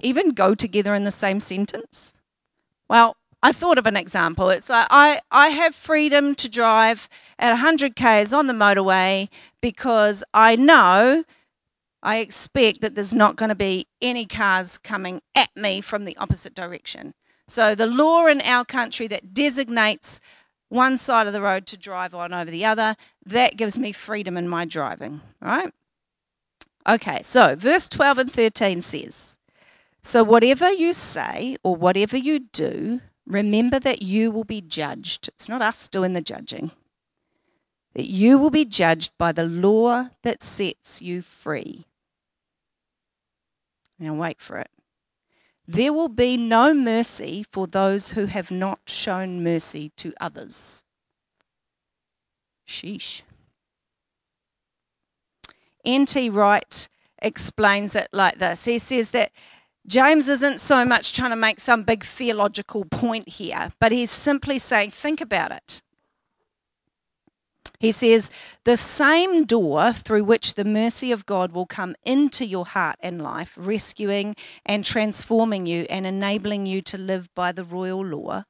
even 0.00 0.30
go 0.30 0.54
together 0.54 0.94
in 0.94 1.04
the 1.04 1.10
same 1.10 1.40
sentence? 1.40 2.14
Well, 2.88 3.18
I 3.44 3.52
thought 3.52 3.76
of 3.76 3.84
an 3.84 3.98
example. 3.98 4.48
It's 4.48 4.70
like 4.70 4.86
I, 4.88 5.20
I 5.30 5.48
have 5.48 5.74
freedom 5.74 6.34
to 6.36 6.48
drive 6.48 7.10
at 7.38 7.50
100 7.50 7.94
k's 7.94 8.32
on 8.32 8.46
the 8.46 8.54
motorway 8.54 9.28
because 9.60 10.24
I 10.32 10.56
know 10.56 11.24
I 12.02 12.18
expect 12.20 12.80
that 12.80 12.94
there's 12.94 13.12
not 13.12 13.36
going 13.36 13.50
to 13.50 13.54
be 13.54 13.86
any 14.00 14.24
cars 14.24 14.78
coming 14.78 15.20
at 15.34 15.50
me 15.54 15.82
from 15.82 16.06
the 16.06 16.16
opposite 16.16 16.54
direction. 16.54 17.12
So 17.46 17.74
the 17.74 17.86
law 17.86 18.26
in 18.28 18.40
our 18.40 18.64
country 18.64 19.06
that 19.08 19.34
designates 19.34 20.20
one 20.70 20.96
side 20.96 21.26
of 21.26 21.34
the 21.34 21.42
road 21.42 21.66
to 21.66 21.76
drive 21.76 22.14
on 22.14 22.32
over 22.32 22.50
the 22.50 22.64
other, 22.64 22.96
that 23.26 23.58
gives 23.58 23.78
me 23.78 23.92
freedom 23.92 24.38
in 24.38 24.48
my 24.48 24.64
driving, 24.64 25.20
right? 25.42 25.70
Okay, 26.88 27.20
so 27.20 27.56
verse 27.56 27.90
12 27.90 28.18
and 28.18 28.30
13 28.30 28.80
says, 28.80 29.38
So, 30.02 30.24
whatever 30.24 30.72
you 30.72 30.94
say 30.94 31.58
or 31.62 31.76
whatever 31.76 32.16
you 32.16 32.40
do, 32.40 33.02
remember 33.26 33.78
that 33.78 34.02
you 34.02 34.30
will 34.30 34.44
be 34.44 34.60
judged. 34.60 35.28
It's 35.28 35.48
not 35.48 35.62
us 35.62 35.88
doing 35.88 36.12
the 36.12 36.20
judging. 36.20 36.70
That 37.94 38.06
you 38.06 38.38
will 38.38 38.50
be 38.50 38.64
judged 38.64 39.16
by 39.18 39.32
the 39.32 39.44
law 39.44 40.08
that 40.22 40.42
sets 40.42 41.00
you 41.00 41.22
free. 41.22 41.86
Now, 43.98 44.14
wait 44.14 44.40
for 44.40 44.58
it. 44.58 44.70
There 45.66 45.92
will 45.92 46.08
be 46.08 46.36
no 46.36 46.74
mercy 46.74 47.46
for 47.50 47.66
those 47.66 48.10
who 48.10 48.26
have 48.26 48.50
not 48.50 48.80
shown 48.86 49.42
mercy 49.42 49.92
to 49.96 50.12
others. 50.20 50.82
Sheesh. 52.66 53.22
N.T. 55.84 56.30
Wright 56.30 56.88
explains 57.20 57.94
it 57.94 58.08
like 58.12 58.38
this 58.38 58.64
He 58.64 58.78
says 58.78 59.10
that 59.10 59.32
James 59.86 60.28
isn't 60.28 60.60
so 60.60 60.84
much 60.84 61.12
trying 61.12 61.30
to 61.30 61.36
make 61.36 61.60
some 61.60 61.82
big 61.82 62.04
theological 62.04 62.84
point 62.86 63.28
here, 63.28 63.68
but 63.80 63.92
he's 63.92 64.10
simply 64.10 64.58
saying, 64.58 64.90
think 64.90 65.20
about 65.20 65.52
it. 65.52 65.82
He 67.78 67.92
says, 67.92 68.30
the 68.64 68.78
same 68.78 69.44
door 69.44 69.92
through 69.92 70.24
which 70.24 70.54
the 70.54 70.64
mercy 70.64 71.12
of 71.12 71.26
God 71.26 71.52
will 71.52 71.66
come 71.66 71.96
into 72.02 72.46
your 72.46 72.64
heart 72.64 72.96
and 73.00 73.20
life, 73.20 73.52
rescuing 73.58 74.36
and 74.64 74.86
transforming 74.86 75.66
you 75.66 75.84
and 75.90 76.06
enabling 76.06 76.64
you 76.64 76.80
to 76.80 76.96
live 76.96 77.28
by 77.34 77.52
the 77.52 77.64
royal 77.64 78.02
law, 78.02 78.44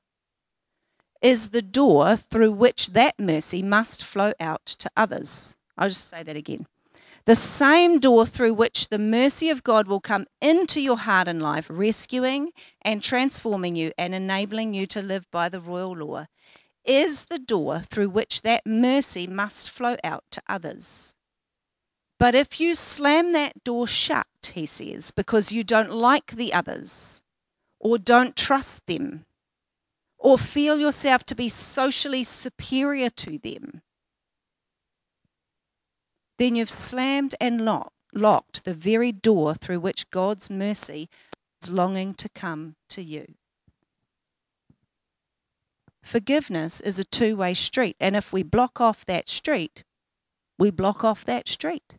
is 1.20 1.49
the 1.49 1.62
door 1.62 2.14
through 2.14 2.53
which 2.53 2.88
that 2.88 3.18
mercy 3.18 3.61
must 3.61 4.05
flow 4.05 4.35
out 4.38 4.66
to 4.66 4.88
others. 4.97 5.57
I'll 5.77 5.88
just 5.88 6.09
say 6.09 6.23
that 6.23 6.37
again. 6.37 6.66
The 7.27 7.35
same 7.35 8.01
door 8.01 8.27
through 8.27 8.53
which 8.53 8.89
the 8.89 8.99
mercy 8.99 9.49
of 9.49 9.63
God 9.63 9.89
will 9.89 10.01
come 10.01 10.27
into 10.43 10.81
your 10.81 10.99
heart 10.99 11.27
and 11.27 11.43
life, 11.43 11.67
rescuing 11.71 12.51
and 12.83 13.03
transforming 13.03 13.77
you 13.77 13.93
and 13.97 14.15
enabling 14.15 14.75
you 14.75 14.87
to 14.89 15.01
live 15.01 15.25
by 15.31 15.49
the 15.49 15.61
royal 15.61 15.97
law, 15.97 16.27
is 16.85 17.25
the 17.25 17.39
door 17.39 17.81
through 17.81 18.11
which 18.11 18.43
that 18.43 18.67
mercy 18.67 19.27
must 19.27 19.71
flow 19.71 19.97
out 20.05 20.25
to 20.33 20.43
others. 20.47 21.15
But 22.21 22.35
if 22.35 22.61
you 22.61 22.75
slam 22.75 23.33
that 23.33 23.65
door 23.65 23.87
shut, 23.87 24.27
he 24.53 24.67
says, 24.67 25.11
because 25.11 25.51
you 25.51 25.65
don't 25.65 25.93
like 25.93 26.33
the 26.33 26.53
others 26.53 27.23
or 27.81 27.97
don't 27.97 28.37
trust 28.37 28.87
them 28.87 29.25
or 30.19 30.37
feel 30.37 30.79
yourself 30.79 31.25
to 31.25 31.35
be 31.35 31.49
socially 31.49 32.23
superior 32.23 33.09
to 33.11 33.39
them, 33.39 33.81
then 36.38 36.55
you've 36.57 36.70
slammed 36.70 37.35
and 37.40 37.64
locked, 37.64 37.92
locked 38.12 38.64
the 38.64 38.75
very 38.75 39.12
door 39.12 39.55
through 39.55 39.81
which 39.81 40.11
God's 40.11 40.51
mercy 40.51 41.09
is 41.62 41.70
longing 41.70 42.14
to 42.14 42.29
come 42.29 42.77
to 42.90 43.03
you. 43.03 43.35
Forgiveness 46.03 46.81
is 46.81 46.99
a 46.99 47.05
two 47.05 47.37
way 47.37 47.55
street, 47.55 47.97
and 47.99 48.14
if 48.14 48.33
we 48.33 48.42
block 48.42 48.81
off 48.81 49.07
that 49.07 49.29
street, 49.29 49.85
we 50.59 50.70
block 50.70 51.03
off 51.03 51.25
that 51.25 51.49
street. 51.49 51.94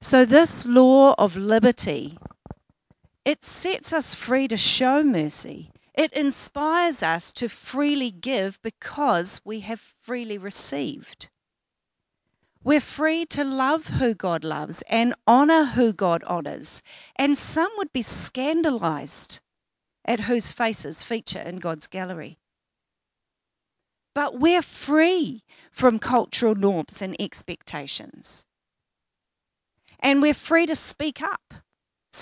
So, 0.00 0.24
this 0.24 0.66
law 0.66 1.14
of 1.16 1.36
liberty, 1.36 2.18
it 3.24 3.44
sets 3.44 3.92
us 3.92 4.14
free 4.14 4.48
to 4.48 4.56
show 4.56 5.02
mercy. 5.02 5.70
It 5.94 6.12
inspires 6.12 7.02
us 7.02 7.32
to 7.32 7.48
freely 7.48 8.10
give 8.10 8.60
because 8.62 9.40
we 9.44 9.60
have 9.60 9.94
freely 10.06 10.38
received. 10.38 11.30
We're 12.62 12.80
free 12.80 13.26
to 13.26 13.42
love 13.42 13.88
who 13.88 14.14
God 14.14 14.44
loves 14.44 14.84
and 14.88 15.14
honor 15.26 15.64
who 15.64 15.92
God 15.92 16.22
honors. 16.28 16.80
And 17.16 17.36
some 17.36 17.72
would 17.76 17.92
be 17.92 18.02
scandalized 18.02 19.40
at 20.04 20.20
whose 20.20 20.52
faces 20.52 21.02
feature 21.02 21.40
in 21.40 21.56
God's 21.56 21.88
gallery. 21.88 22.38
But 24.14 24.38
we're 24.38 24.62
free 24.62 25.42
from 25.72 25.98
cultural 25.98 26.54
norms 26.54 27.02
and 27.02 27.16
expectations. 27.20 28.46
And 29.98 30.22
we're 30.22 30.34
free 30.34 30.66
to 30.66 30.76
speak 30.76 31.20
up. 31.20 31.54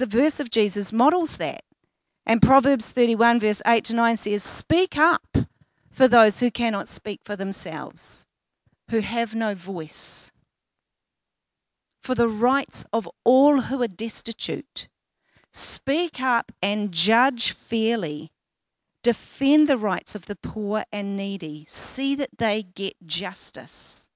Of 0.01 0.51
Jesus 0.51 0.93
models 0.93 1.37
that. 1.37 1.63
And 2.27 2.43
Proverbs 2.43 2.91
31, 2.91 3.41
verse 3.41 3.63
8 3.67 3.85
to 3.85 3.95
9 3.95 4.17
says, 4.17 4.43
Speak 4.43 4.97
up 4.97 5.37
for 5.95 6.09
those 6.09 6.41
who 6.41 6.51
cannot 6.51 6.89
speak 6.89 7.21
for 7.25 7.37
themselves, 7.37 8.27
who 8.91 8.99
have 8.99 9.35
no 9.35 9.55
voice, 9.55 10.33
for 12.03 12.15
the 12.15 12.29
rights 12.29 12.85
of 12.93 13.09
all 13.25 13.63
who 13.63 13.81
are 13.81 13.89
destitute. 13.89 14.89
Speak 15.53 16.21
up 16.21 16.51
and 16.61 16.91
judge 16.91 17.53
fairly. 17.53 18.33
Defend 19.03 19.69
the 19.69 19.79
rights 19.79 20.15
of 20.15 20.27
the 20.27 20.37
poor 20.37 20.85
and 20.93 21.17
needy. 21.17 21.65
See 21.69 22.15
that 22.17 22.39
they 22.39 22.65
get 22.75 22.95
justice. 23.07 24.09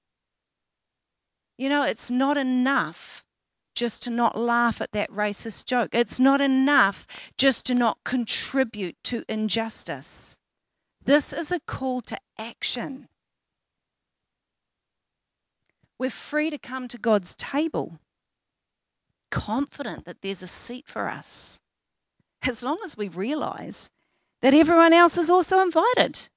You 1.57 1.69
know, 1.69 1.83
it's 1.83 2.11
not 2.11 2.37
enough 2.37 3.23
just 3.73 4.03
to 4.03 4.09
not 4.09 4.37
laugh 4.37 4.81
at 4.81 4.91
that 4.91 5.09
racist 5.11 5.65
joke. 5.65 5.89
It's 5.93 6.19
not 6.19 6.41
enough 6.41 7.07
just 7.37 7.65
to 7.67 7.75
not 7.75 7.99
contribute 8.03 8.97
to 9.05 9.23
injustice. 9.29 10.38
This 11.03 11.33
is 11.33 11.51
a 11.51 11.59
call 11.61 12.01
to 12.01 12.17
action. 12.37 13.07
We're 15.97 16.09
free 16.09 16.49
to 16.49 16.57
come 16.57 16.87
to 16.87 16.97
God's 16.97 17.35
table, 17.35 17.99
confident 19.31 20.05
that 20.05 20.21
there's 20.21 20.43
a 20.43 20.47
seat 20.47 20.85
for 20.87 21.09
us, 21.09 21.61
as 22.41 22.63
long 22.63 22.79
as 22.85 22.95
we 22.95 23.09
realize 23.09 23.91
that 24.41 24.53
everyone 24.53 24.93
else 24.93 25.17
is 25.17 25.29
also 25.29 25.59
invited. 25.59 26.29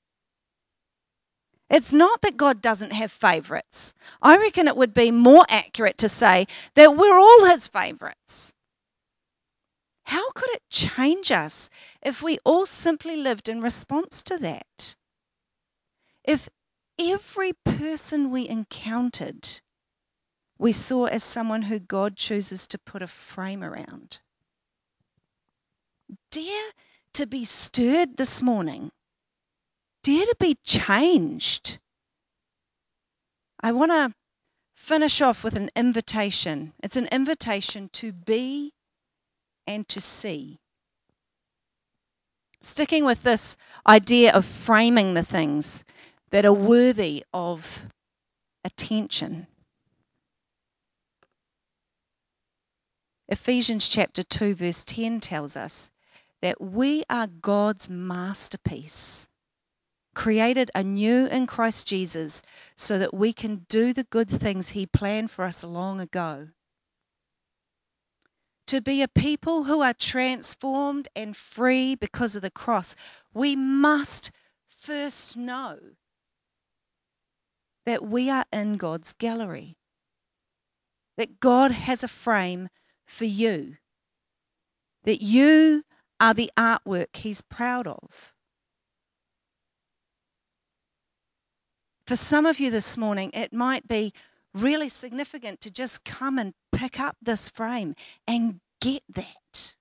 It's 1.71 1.93
not 1.93 2.21
that 2.23 2.37
God 2.37 2.61
doesn't 2.61 2.93
have 2.93 3.11
favorites. 3.13 3.95
I 4.21 4.37
reckon 4.37 4.69
it 4.69 4.77
would 4.77 4.93
be 4.93 5.11
more 5.11 5.47
accurate 5.49 5.97
to 5.99 6.09
say 6.09 6.47
that 6.75 6.97
we're 6.97 7.19
all 7.19 7.47
his 7.47 7.67
favorites. 7.67 8.53
How 10.13 10.31
could 10.33 10.51
it 10.51 10.63
change 10.71 11.31
us 11.33 11.71
if 12.03 12.23
we 12.23 12.37
all 12.45 12.67
simply 12.67 13.17
lived 13.17 13.49
in 13.49 13.63
response 13.63 14.23
to 14.25 14.37
that? 14.39 14.95
If 16.23 16.49
every 16.99 17.53
person 17.65 18.31
we 18.31 18.49
encountered 18.49 19.61
we 20.59 20.71
saw 20.71 21.07
as 21.07 21.25
someone 21.25 21.63
who 21.63 21.81
God 21.81 22.17
chooses 22.17 22.67
to 22.69 22.79
put 22.79 23.03
a 23.03 23.09
frame 23.09 23.65
around. 23.65 24.21
Dare 26.31 26.71
to 27.15 27.27
be 27.27 27.45
stirred 27.45 28.17
this 28.17 28.43
morning 28.43 28.93
dare 30.03 30.27
to 30.27 30.37
be 30.39 30.57
changed. 30.65 31.79
I 33.61 33.73
want 33.73 33.93
to 33.93 34.13
finish 34.75 35.21
off 35.21 35.45
with 35.45 35.57
an 35.57 35.71
invitation. 35.77 36.73
It's 36.83 36.97
an 36.97 37.09
invitation 37.13 37.89
to 37.95 38.13
be 38.13 38.73
and 39.67 39.89
to 39.89 40.01
see. 40.01 40.59
Sticking 42.61 43.05
with 43.05 43.23
this 43.23 43.57
idea 43.87 44.33
of 44.33 44.45
framing 44.45 45.15
the 45.15 45.25
things 45.25 45.85
that 46.31 46.45
are 46.45 46.53
worthy 46.53 47.25
of 47.33 47.87
attention. 48.65 49.47
Ephesians 53.29 53.89
chapter 53.89 54.23
2, 54.23 54.55
verse 54.55 54.85
10 54.85 55.21
tells 55.21 55.57
us 55.57 55.91
that 56.41 56.61
we 56.61 57.03
are 57.09 57.27
God's 57.27 57.89
masterpiece 57.89 59.29
created 60.15 60.71
anew 60.75 61.27
in 61.27 61.47
Christ 61.47 61.87
Jesus 61.87 62.43
so 62.77 62.99
that 62.99 63.15
we 63.15 63.33
can 63.33 63.67
do 63.69 63.93
the 63.93 64.05
good 64.05 64.29
things 64.29 64.71
He 64.71 64.87
planned 64.87 65.31
for 65.31 65.45
us 65.45 65.65
long 65.65 66.01
ago. 66.01 66.49
To 68.73 68.81
be 68.81 69.03
a 69.03 69.09
people 69.09 69.65
who 69.65 69.83
are 69.83 69.93
transformed 69.93 71.07
and 71.15 71.37
free 71.37 71.95
because 71.95 72.35
of 72.35 72.41
the 72.41 72.51
cross, 72.51 72.97
we 73.35 73.55
must 73.55 74.31
first 74.67 75.37
know 75.37 75.79
that 77.85 78.03
we 78.03 78.31
are 78.31 78.47
in 78.51 78.79
God's 78.79 79.13
gallery, 79.13 79.77
that 81.19 81.39
God 81.39 81.73
has 81.73 82.03
a 82.03 82.09
frame 82.09 82.71
for 83.05 83.27
you, 83.27 83.77
that 85.05 85.21
you 85.21 85.85
are 86.19 86.33
the 86.33 86.51
artwork 86.57 87.15
He's 87.15 87.43
proud 87.43 87.87
of. 87.87 88.33
For 92.07 92.17
some 92.17 92.47
of 92.47 92.59
you 92.59 92.71
this 92.71 92.97
morning, 92.97 93.33
it 93.35 93.53
might 93.53 93.87
be 93.87 94.15
really 94.55 94.89
significant 94.89 95.61
to 95.63 95.71
just 95.71 96.05
come 96.05 96.39
and 96.39 96.55
pick 96.73 97.01
up 97.01 97.17
this 97.23 97.49
frame 97.49 97.95
and 98.27 98.61
get 98.81 99.03
that. 99.15 99.75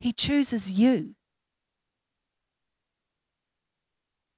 He 0.00 0.12
chooses 0.12 0.72
you. 0.72 1.14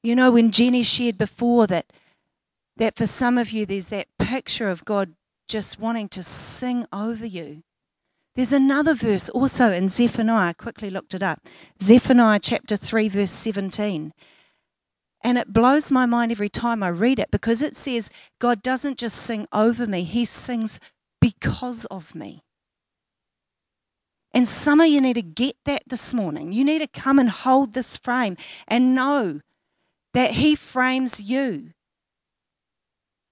You 0.03 0.15
know, 0.15 0.31
when 0.31 0.51
Jenny 0.53 0.83
shared 0.83 1.19
before 1.19 1.67
that, 1.67 1.93
that 2.77 2.97
for 2.97 3.07
some 3.07 3.37
of 3.37 3.51
you, 3.51 3.67
there's 3.67 3.89
that 3.89 4.07
picture 4.19 4.69
of 4.69 4.85
God 4.85 5.15
just 5.49 5.81
wanting 5.81 6.09
to 6.11 6.23
sing 6.23 6.87
over 6.93 7.27
you 7.27 7.63
There's 8.39 8.53
another 8.53 8.95
verse 8.95 9.29
also 9.31 9.73
in 9.73 9.89
Zephaniah. 9.89 10.51
I 10.51 10.53
quickly 10.53 10.91
looked 10.91 11.13
it 11.13 11.25
up. 11.25 11.41
Zephaniah 11.83 12.39
chapter 12.39 12.77
3, 12.77 13.09
verse 13.09 13.33
17. 13.33 14.13
And 15.23 15.37
it 15.37 15.53
blows 15.53 15.91
my 15.91 16.07
mind 16.07 16.31
every 16.31 16.49
time 16.49 16.83
I 16.83 16.89
read 16.89 17.19
it 17.19 17.31
because 17.31 17.61
it 17.61 17.77
says 17.77 18.11
God 18.39 18.63
doesn't 18.63 18.99
just 18.99 19.17
sing 19.17 19.49
over 19.53 19.87
me, 19.87 20.05
He 20.05 20.25
sings 20.25 20.79
because 21.21 21.85
of 21.87 22.15
me. 22.15 22.43
And 24.33 24.47
some 24.47 24.81
of 24.81 24.89
you 24.89 25.01
need 25.01 25.15
to 25.15 25.23
get 25.23 25.57
that 25.65 25.83
this 25.87 26.15
morning. 26.15 26.53
You 26.53 26.65
need 26.65 26.81
to 26.81 26.87
come 26.87 27.19
and 27.19 27.31
hold 27.31 27.75
this 27.75 27.97
frame 27.97 28.37
and 28.69 28.95
know 28.95 29.41
that 30.15 30.33
He 30.33 30.55
frames 30.55 31.21
you. 31.21 31.71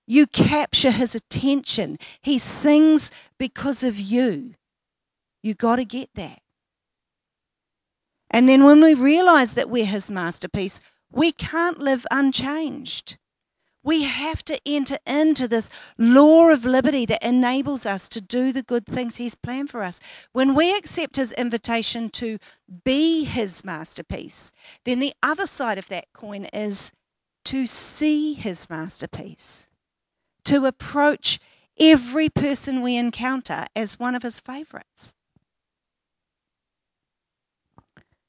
You 0.06 0.26
capture 0.26 0.90
His 0.90 1.14
attention. 1.14 1.98
He 2.20 2.38
sings 2.38 3.10
because 3.38 3.82
of 3.84 4.00
you. 4.00 4.54
You 5.42 5.54
got 5.54 5.76
to 5.76 5.84
get 5.84 6.10
that. 6.14 6.40
And 8.30 8.48
then 8.48 8.64
when 8.64 8.82
we 8.82 8.94
realize 8.94 9.52
that 9.52 9.70
we're 9.70 9.86
His 9.86 10.10
masterpiece, 10.10 10.80
we 11.10 11.32
can't 11.32 11.78
live 11.78 12.06
unchanged. 12.10 13.18
We 13.82 14.02
have 14.02 14.44
to 14.46 14.60
enter 14.66 14.98
into 15.06 15.46
this 15.46 15.70
law 15.96 16.48
of 16.48 16.64
liberty 16.64 17.06
that 17.06 17.22
enables 17.24 17.86
us 17.86 18.08
to 18.08 18.20
do 18.20 18.50
the 18.50 18.64
good 18.64 18.84
things 18.84 19.14
He's 19.14 19.36
planned 19.36 19.70
for 19.70 19.84
us. 19.84 20.00
When 20.32 20.56
we 20.56 20.76
accept 20.76 21.14
His 21.14 21.30
invitation 21.32 22.10
to 22.10 22.38
be 22.84 23.22
His 23.22 23.64
masterpiece, 23.64 24.50
then 24.84 24.98
the 24.98 25.14
other 25.22 25.46
side 25.46 25.78
of 25.78 25.86
that 25.86 26.12
coin 26.12 26.46
is 26.46 26.90
to 27.44 27.64
see 27.64 28.34
His 28.34 28.68
masterpiece, 28.68 29.68
to 30.46 30.66
approach 30.66 31.38
every 31.78 32.28
person 32.28 32.82
we 32.82 32.96
encounter 32.96 33.66
as 33.76 34.00
one 34.00 34.16
of 34.16 34.24
His 34.24 34.40
favorites. 34.40 35.14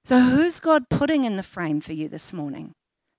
So, 0.08 0.22
who's 0.22 0.62
God 0.62 0.88
putting 0.88 1.26
in 1.26 1.36
the 1.36 1.44
frame 1.44 1.82
for 1.82 1.92
you 1.92 2.08
this 2.08 2.32
morning? 2.32 2.76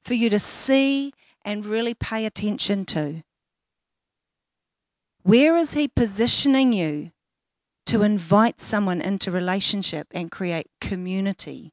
For 0.07 0.14
you 0.14 0.30
to 0.30 0.39
see 0.39 1.12
and 1.45 1.66
really 1.66 1.93
pay 1.93 2.24
attention 2.24 2.86
to? 2.86 3.24
Where 5.22 5.59
is 5.59 5.74
He 5.74 5.86
positioning 5.86 6.72
you 6.72 7.11
to 7.84 8.05
invite 8.05 8.62
someone 8.62 9.03
into 9.03 9.30
relationship 9.30 10.07
and 10.12 10.30
create 10.30 10.68
community? 10.80 11.72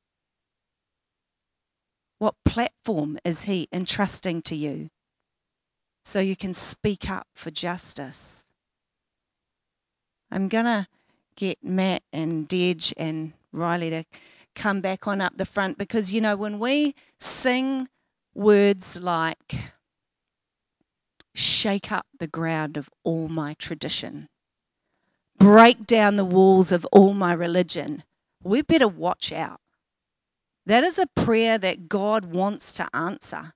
What 2.20 2.36
platform 2.44 3.18
is 3.24 3.44
He 3.44 3.70
entrusting 3.72 4.42
to 4.42 4.56
you 4.58 4.90
so 6.04 6.20
you 6.20 6.36
can 6.36 6.54
speak 6.54 7.10
up 7.10 7.28
for 7.34 7.52
justice? 7.52 8.46
I'm 10.30 10.50
going 10.50 10.66
to 10.66 10.88
get 11.38 11.64
Matt 11.64 12.04
and 12.12 12.50
Dej 12.50 12.92
and 12.98 13.32
Riley 13.54 13.90
to 13.92 14.04
come 14.56 14.82
back 14.82 15.08
on 15.08 15.22
up 15.22 15.38
the 15.38 15.46
front 15.46 15.78
because, 15.78 16.14
you 16.14 16.22
know, 16.22 16.36
when 16.36 16.60
we 16.60 16.96
sing 17.20 17.88
words 18.34 19.00
like, 19.00 19.56
shake 21.34 21.92
up 21.92 22.08
the 22.18 22.28
ground 22.28 22.78
of 22.78 22.90
all 23.04 23.28
my 23.28 23.54
tradition, 23.56 24.30
break 25.38 25.86
down 25.86 26.16
the 26.16 26.26
walls 26.26 26.72
of 26.72 26.86
all 26.92 27.14
my 27.14 27.34
religion, 27.34 28.04
we 28.44 28.62
better 28.62 28.88
watch 28.88 29.32
out. 29.32 29.60
That 30.66 30.84
is 30.84 30.98
a 30.98 31.08
prayer 31.16 31.58
that 31.58 31.90
God 31.90 32.26
wants 32.26 32.74
to 32.74 32.88
answer. 32.94 33.54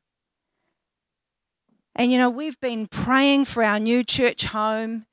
And 1.95 2.11
you 2.11 2.17
know, 2.17 2.29
we've 2.29 2.59
been 2.59 2.87
praying 2.87 3.45
for 3.45 3.63
our 3.63 3.79
new 3.79 4.03
church 4.03 4.45
home. 4.45 5.05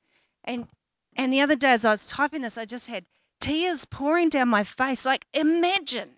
And 0.43 0.67
and 1.15 1.33
the 1.33 1.41
other 1.41 1.55
day 1.55 1.71
as 1.71 1.83
I 1.83 1.91
was 1.91 2.07
typing 2.07 2.43
this, 2.43 2.57
I 2.57 2.65
just 2.65 2.87
had 2.87 3.05
tears 3.39 3.85
pouring 3.85 4.29
down 4.29 4.49
my 4.49 4.63
face. 4.63 5.05
Like, 5.05 5.25
imagine, 5.33 6.15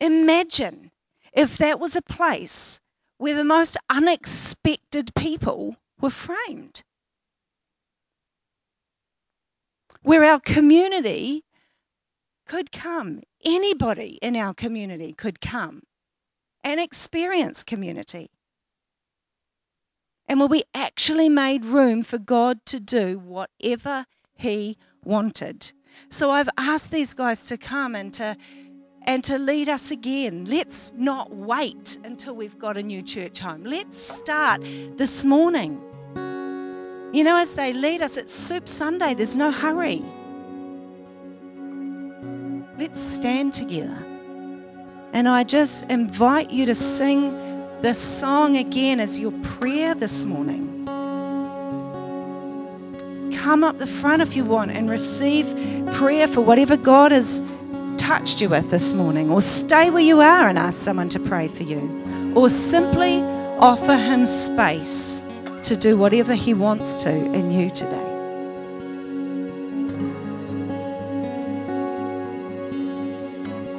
imagine 0.00 0.90
if 1.32 1.58
that 1.58 1.78
was 1.78 1.96
a 1.96 2.02
place 2.02 2.80
where 3.18 3.34
the 3.34 3.44
most 3.44 3.76
unexpected 3.88 5.14
people 5.14 5.76
were 6.00 6.10
framed, 6.10 6.82
where 10.02 10.24
our 10.24 10.40
community 10.40 11.44
could 12.46 12.70
come, 12.72 13.22
anybody 13.44 14.18
in 14.22 14.36
our 14.36 14.54
community 14.54 15.12
could 15.12 15.40
come 15.40 15.82
and 16.62 16.80
experience 16.80 17.62
community. 17.62 18.30
And 20.28 20.40
where 20.40 20.48
we 20.48 20.64
actually 20.74 21.28
made 21.28 21.64
room 21.64 22.02
for 22.02 22.18
God 22.18 22.66
to 22.66 22.80
do 22.80 23.18
whatever 23.18 24.06
He 24.34 24.76
wanted. 25.06 25.72
So 26.10 26.30
I've 26.30 26.48
asked 26.58 26.90
these 26.90 27.14
guys 27.14 27.46
to 27.46 27.56
come 27.56 27.94
and 27.94 28.12
to 28.14 28.36
and 29.08 29.22
to 29.24 29.38
lead 29.38 29.68
us 29.68 29.90
again. 29.92 30.44
Let's 30.46 30.92
not 30.96 31.32
wait 31.34 31.98
until 32.02 32.34
we've 32.34 32.58
got 32.58 32.76
a 32.76 32.82
new 32.82 33.02
church 33.02 33.38
home. 33.38 33.62
Let's 33.62 33.96
start 33.96 34.60
this 34.96 35.24
morning. 35.24 35.80
You 37.12 37.22
know, 37.22 37.36
as 37.36 37.54
they 37.54 37.72
lead 37.72 38.02
us, 38.02 38.16
it's 38.16 38.34
Soup 38.34 38.68
Sunday, 38.68 39.14
there's 39.14 39.36
no 39.36 39.52
hurry. 39.52 40.04
Let's 42.78 43.00
stand 43.00 43.54
together. 43.54 43.96
And 45.12 45.28
I 45.28 45.44
just 45.44 45.84
invite 45.88 46.50
you 46.50 46.66
to 46.66 46.74
sing 46.74 47.30
this 47.80 47.98
song 47.98 48.56
again 48.56 49.00
as 49.00 49.18
your 49.18 49.32
prayer 49.42 49.94
this 49.94 50.24
morning. 50.24 50.65
Come 53.46 53.62
up 53.62 53.78
the 53.78 53.86
front 53.86 54.22
if 54.22 54.34
you 54.34 54.44
want 54.44 54.72
and 54.72 54.90
receive 54.90 55.46
prayer 55.92 56.26
for 56.26 56.40
whatever 56.40 56.76
God 56.76 57.12
has 57.12 57.40
touched 57.96 58.40
you 58.40 58.48
with 58.48 58.72
this 58.72 58.92
morning, 58.92 59.30
or 59.30 59.40
stay 59.40 59.88
where 59.88 60.02
you 60.02 60.20
are 60.20 60.48
and 60.48 60.58
ask 60.58 60.80
someone 60.80 61.08
to 61.10 61.20
pray 61.20 61.46
for 61.46 61.62
you, 61.62 62.32
or 62.34 62.50
simply 62.50 63.20
offer 63.60 63.94
Him 63.94 64.26
space 64.26 65.22
to 65.62 65.76
do 65.76 65.96
whatever 65.96 66.34
He 66.34 66.54
wants 66.54 67.04
to 67.04 67.10
in 67.10 67.52
you 67.52 67.70
today. 67.70 68.05